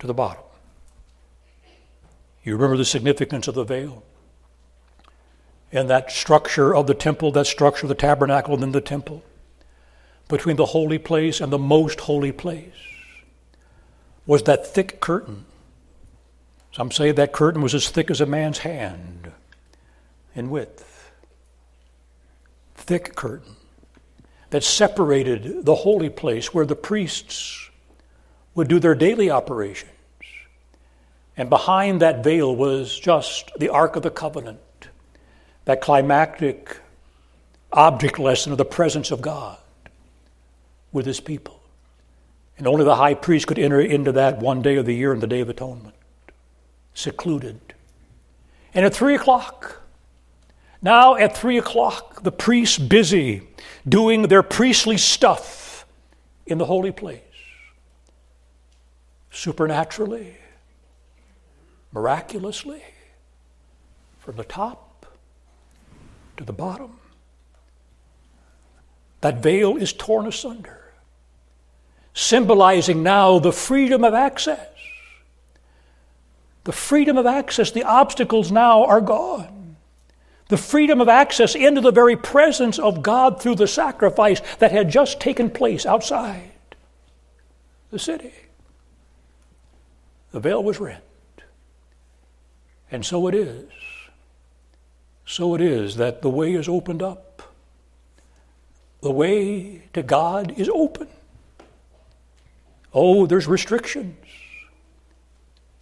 to 0.00 0.06
the 0.06 0.14
bottom. 0.14 0.42
You 2.42 2.54
remember 2.54 2.76
the 2.76 2.84
significance 2.84 3.46
of 3.46 3.54
the 3.54 3.64
veil? 3.64 4.02
And 5.70 5.88
that 5.88 6.10
structure 6.10 6.74
of 6.74 6.86
the 6.86 6.94
temple, 6.94 7.30
that 7.32 7.46
structure 7.46 7.84
of 7.84 7.88
the 7.90 7.94
tabernacle 7.94 8.54
and 8.54 8.62
then 8.62 8.72
the 8.72 8.80
temple 8.80 9.22
between 10.26 10.56
the 10.56 10.66
holy 10.66 10.98
place 10.98 11.40
and 11.40 11.52
the 11.52 11.58
most 11.58 12.00
holy 12.00 12.32
place 12.32 12.74
was 14.26 14.44
that 14.44 14.66
thick 14.66 15.00
curtain. 15.00 15.44
Some 16.72 16.90
say 16.90 17.12
that 17.12 17.32
curtain 17.32 17.62
was 17.62 17.74
as 17.74 17.88
thick 17.88 18.10
as 18.10 18.20
a 18.20 18.26
man's 18.26 18.58
hand 18.58 19.32
in 20.34 20.50
width. 20.50 21.10
Thick 22.74 23.14
curtain 23.14 23.56
that 24.50 24.64
separated 24.64 25.64
the 25.64 25.74
holy 25.74 26.10
place 26.10 26.52
where 26.52 26.66
the 26.66 26.76
priests 26.76 27.70
would 28.54 28.68
do 28.68 28.78
their 28.78 28.94
daily 28.94 29.30
operations. 29.30 29.90
And 31.36 31.48
behind 31.48 32.02
that 32.02 32.22
veil 32.22 32.54
was 32.54 32.98
just 32.98 33.50
the 33.58 33.68
Ark 33.68 33.96
of 33.96 34.02
the 34.02 34.10
Covenant, 34.10 34.60
that 35.64 35.80
climactic 35.80 36.78
object 37.72 38.18
lesson 38.18 38.52
of 38.52 38.58
the 38.58 38.64
presence 38.64 39.10
of 39.10 39.22
God 39.22 39.58
with 40.92 41.06
his 41.06 41.20
people. 41.20 41.60
And 42.58 42.66
only 42.66 42.84
the 42.84 42.96
high 42.96 43.14
priest 43.14 43.46
could 43.46 43.58
enter 43.58 43.80
into 43.80 44.12
that 44.12 44.38
one 44.38 44.60
day 44.60 44.76
of 44.76 44.84
the 44.84 44.94
year 44.94 45.12
in 45.14 45.20
the 45.20 45.26
Day 45.26 45.40
of 45.40 45.48
Atonement, 45.48 45.94
secluded. 47.00 47.60
And 48.74 48.84
at 48.84 48.94
three 48.94 49.14
o'clock, 49.14 49.82
now 50.82 51.16
at 51.16 51.36
three 51.36 51.58
o'clock, 51.58 52.22
the 52.22 52.32
priests 52.32 52.78
busy 52.78 53.48
doing 53.88 54.22
their 54.22 54.42
priestly 54.42 54.96
stuff 54.96 55.86
in 56.46 56.58
the 56.58 56.66
holy 56.66 56.92
place. 56.92 57.20
Supernaturally, 59.30 60.36
miraculously, 61.92 62.82
from 64.18 64.36
the 64.36 64.44
top 64.44 65.06
to 66.36 66.44
the 66.44 66.52
bottom. 66.52 66.98
That 69.20 69.42
veil 69.42 69.76
is 69.76 69.92
torn 69.92 70.26
asunder 70.26 70.80
symbolizing 72.14 73.02
now 73.02 73.38
the 73.38 73.52
freedom 73.52 74.04
of 74.04 74.14
access. 74.14 74.69
The 76.70 76.76
freedom 76.76 77.18
of 77.18 77.26
access, 77.26 77.72
the 77.72 77.82
obstacles 77.82 78.52
now 78.52 78.84
are 78.84 79.00
gone. 79.00 79.74
The 80.46 80.56
freedom 80.56 81.00
of 81.00 81.08
access 81.08 81.56
into 81.56 81.80
the 81.80 81.90
very 81.90 82.14
presence 82.14 82.78
of 82.78 83.02
God 83.02 83.42
through 83.42 83.56
the 83.56 83.66
sacrifice 83.66 84.40
that 84.60 84.70
had 84.70 84.88
just 84.88 85.18
taken 85.18 85.50
place 85.50 85.84
outside 85.84 86.52
the 87.90 87.98
city. 87.98 88.32
The 90.30 90.38
veil 90.38 90.62
was 90.62 90.78
rent. 90.78 91.02
And 92.92 93.04
so 93.04 93.26
it 93.26 93.34
is. 93.34 93.68
So 95.26 95.56
it 95.56 95.60
is 95.60 95.96
that 95.96 96.22
the 96.22 96.30
way 96.30 96.54
is 96.54 96.68
opened 96.68 97.02
up. 97.02 97.42
The 99.02 99.10
way 99.10 99.88
to 99.92 100.04
God 100.04 100.56
is 100.56 100.68
open. 100.72 101.08
Oh, 102.94 103.26
there's 103.26 103.48
restrictions. 103.48 104.19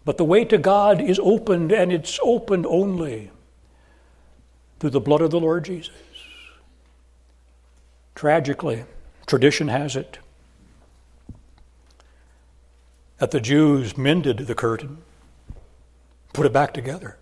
But 0.08 0.16
the 0.16 0.24
way 0.24 0.46
to 0.46 0.56
God 0.56 1.02
is 1.02 1.20
opened, 1.22 1.70
and 1.70 1.92
it's 1.92 2.18
opened 2.22 2.64
only 2.64 3.30
through 4.80 4.88
the 4.88 5.02
blood 5.02 5.20
of 5.20 5.30
the 5.30 5.38
Lord 5.38 5.66
Jesus. 5.66 5.92
Tragically, 8.14 8.86
tradition 9.26 9.68
has 9.68 9.96
it 9.96 10.18
that 13.18 13.32
the 13.32 13.38
Jews 13.38 13.98
mended 13.98 14.38
the 14.38 14.54
curtain, 14.54 15.02
put 16.32 16.46
it 16.46 16.54
back 16.54 16.72
together. 16.72 17.18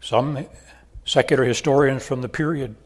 Some 0.00 0.46
secular 1.04 1.44
historians 1.44 2.02
from 2.02 2.22
the 2.22 2.30
period 2.30 2.76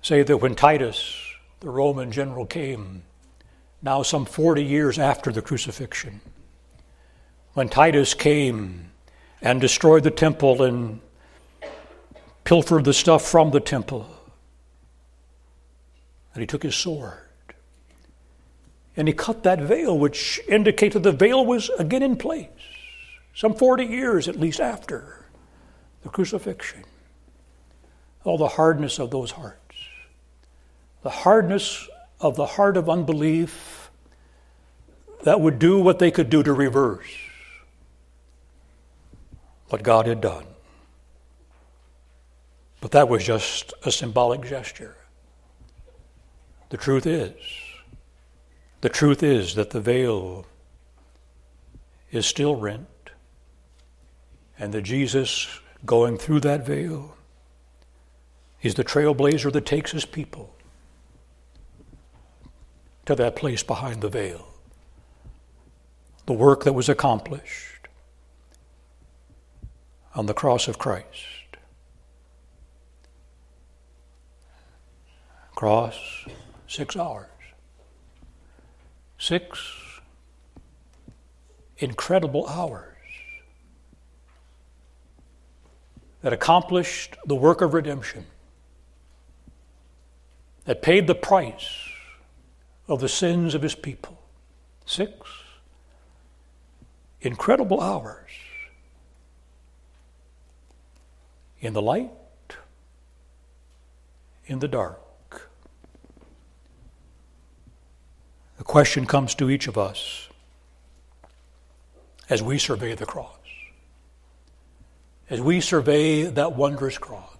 say 0.00 0.22
that 0.22 0.38
when 0.38 0.54
Titus, 0.54 1.20
the 1.60 1.68
Roman 1.68 2.10
general, 2.10 2.46
came, 2.46 3.02
now 3.82 4.02
some 4.02 4.24
40 4.24 4.64
years 4.64 4.98
after 4.98 5.32
the 5.32 5.42
crucifixion, 5.42 6.20
when 7.54 7.68
Titus 7.68 8.14
came 8.14 8.90
and 9.40 9.60
destroyed 9.60 10.04
the 10.04 10.10
temple 10.10 10.62
and 10.62 11.00
pilfered 12.44 12.84
the 12.84 12.94
stuff 12.94 13.22
from 13.24 13.50
the 13.50 13.60
temple, 13.60 14.06
and 16.34 16.40
he 16.40 16.46
took 16.46 16.62
his 16.62 16.76
sword 16.76 17.18
and 18.96 19.08
he 19.08 19.14
cut 19.14 19.42
that 19.42 19.58
veil, 19.58 19.98
which 19.98 20.38
indicated 20.48 21.02
the 21.02 21.12
veil 21.12 21.44
was 21.44 21.70
again 21.78 22.02
in 22.02 22.16
place, 22.16 22.48
some 23.34 23.54
40 23.54 23.84
years 23.84 24.28
at 24.28 24.38
least 24.38 24.60
after 24.60 25.26
the 26.02 26.08
crucifixion. 26.08 26.84
All 28.24 28.38
the 28.38 28.48
hardness 28.48 28.98
of 28.98 29.10
those 29.10 29.32
hearts 29.32 29.58
the 31.02 31.10
hardness 31.10 31.88
of 32.22 32.36
the 32.36 32.46
heart 32.46 32.76
of 32.76 32.88
unbelief 32.88 33.90
that 35.24 35.40
would 35.40 35.58
do 35.58 35.78
what 35.78 35.98
they 35.98 36.10
could 36.10 36.30
do 36.30 36.42
to 36.42 36.52
reverse 36.52 37.06
what 39.68 39.82
God 39.82 40.06
had 40.06 40.20
done. 40.20 40.46
But 42.80 42.92
that 42.92 43.08
was 43.08 43.24
just 43.24 43.74
a 43.84 43.90
symbolic 43.90 44.42
gesture. 44.42 44.96
The 46.70 46.76
truth 46.76 47.06
is, 47.06 47.34
the 48.80 48.88
truth 48.88 49.22
is 49.22 49.54
that 49.54 49.70
the 49.70 49.80
veil 49.80 50.46
is 52.10 52.26
still 52.26 52.56
rent, 52.56 52.88
and 54.58 54.72
that 54.72 54.82
Jesus 54.82 55.60
going 55.84 56.18
through 56.18 56.40
that 56.40 56.64
veil 56.66 57.16
is 58.62 58.74
the 58.74 58.84
trailblazer 58.84 59.52
that 59.52 59.66
takes 59.66 59.92
his 59.92 60.04
people 60.04 60.54
to 63.06 63.14
that 63.14 63.36
place 63.36 63.62
behind 63.62 64.00
the 64.00 64.08
veil. 64.08 64.48
The 66.26 66.32
work 66.32 66.64
that 66.64 66.72
was 66.72 66.88
accomplished 66.88 67.88
on 70.14 70.26
the 70.26 70.34
cross 70.34 70.68
of 70.68 70.78
Christ. 70.78 71.26
Cross, 75.54 76.26
six 76.66 76.96
hours. 76.96 77.26
Six 79.18 79.60
incredible 81.78 82.46
hours 82.48 82.88
that 86.22 86.32
accomplished 86.32 87.16
the 87.26 87.34
work 87.34 87.60
of 87.60 87.74
redemption, 87.74 88.26
that 90.64 90.82
paid 90.82 91.08
the 91.08 91.14
price 91.14 91.91
of 92.92 93.00
the 93.00 93.08
sins 93.08 93.54
of 93.54 93.62
his 93.62 93.74
people. 93.74 94.18
Six 94.84 95.14
incredible 97.22 97.80
hours 97.80 98.30
in 101.60 101.72
the 101.72 101.82
light, 101.82 102.10
in 104.46 104.58
the 104.58 104.68
dark. 104.68 104.98
The 108.58 108.64
question 108.64 109.06
comes 109.06 109.34
to 109.36 109.48
each 109.48 109.68
of 109.68 109.78
us 109.78 110.28
as 112.28 112.42
we 112.42 112.58
survey 112.58 112.94
the 112.94 113.06
cross, 113.06 113.36
as 115.30 115.40
we 115.40 115.60
survey 115.60 116.24
that 116.24 116.54
wondrous 116.56 116.98
cross. 116.98 117.31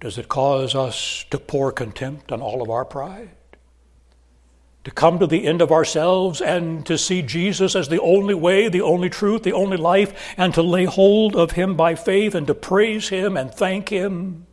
Does 0.00 0.16
it 0.16 0.28
cause 0.28 0.74
us 0.74 1.24
to 1.30 1.38
pour 1.38 1.72
contempt 1.72 2.30
on 2.30 2.40
all 2.40 2.62
of 2.62 2.70
our 2.70 2.84
pride? 2.84 3.30
To 4.84 4.90
come 4.92 5.18
to 5.18 5.26
the 5.26 5.46
end 5.46 5.60
of 5.60 5.72
ourselves 5.72 6.40
and 6.40 6.86
to 6.86 6.96
see 6.96 7.20
Jesus 7.20 7.74
as 7.74 7.88
the 7.88 8.00
only 8.00 8.34
way, 8.34 8.68
the 8.68 8.80
only 8.80 9.10
truth, 9.10 9.42
the 9.42 9.52
only 9.52 9.76
life, 9.76 10.34
and 10.36 10.54
to 10.54 10.62
lay 10.62 10.84
hold 10.84 11.34
of 11.34 11.52
Him 11.52 11.74
by 11.76 11.94
faith 11.94 12.34
and 12.34 12.46
to 12.46 12.54
praise 12.54 13.08
Him 13.08 13.36
and 13.36 13.52
thank 13.52 13.88
Him 13.88 14.46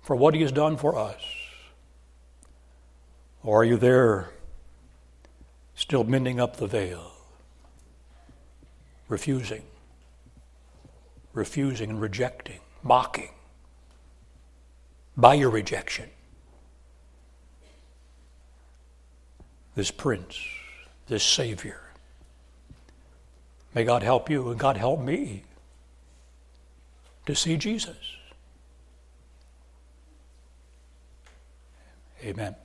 for 0.00 0.16
what 0.16 0.34
He 0.34 0.40
has 0.40 0.52
done 0.52 0.76
for 0.76 0.98
us? 0.98 1.22
Or 3.44 3.60
are 3.60 3.64
you 3.64 3.76
there 3.76 4.30
still 5.74 6.04
mending 6.04 6.40
up 6.40 6.56
the 6.56 6.66
veil, 6.66 7.12
refusing, 9.08 9.62
refusing 11.36 11.90
and 11.90 12.00
rejecting, 12.00 12.58
mocking 12.82 13.30
by 15.16 15.34
your 15.34 15.50
rejection? 15.50 16.08
This 19.74 19.90
Prince, 19.90 20.40
this 21.06 21.22
Savior. 21.22 21.80
May 23.74 23.84
God 23.84 24.02
help 24.02 24.30
you 24.30 24.48
and 24.48 24.58
God 24.58 24.78
help 24.78 25.00
me 25.00 25.42
to 27.26 27.34
see 27.34 27.58
Jesus. 27.58 27.96
Amen. 32.24 32.56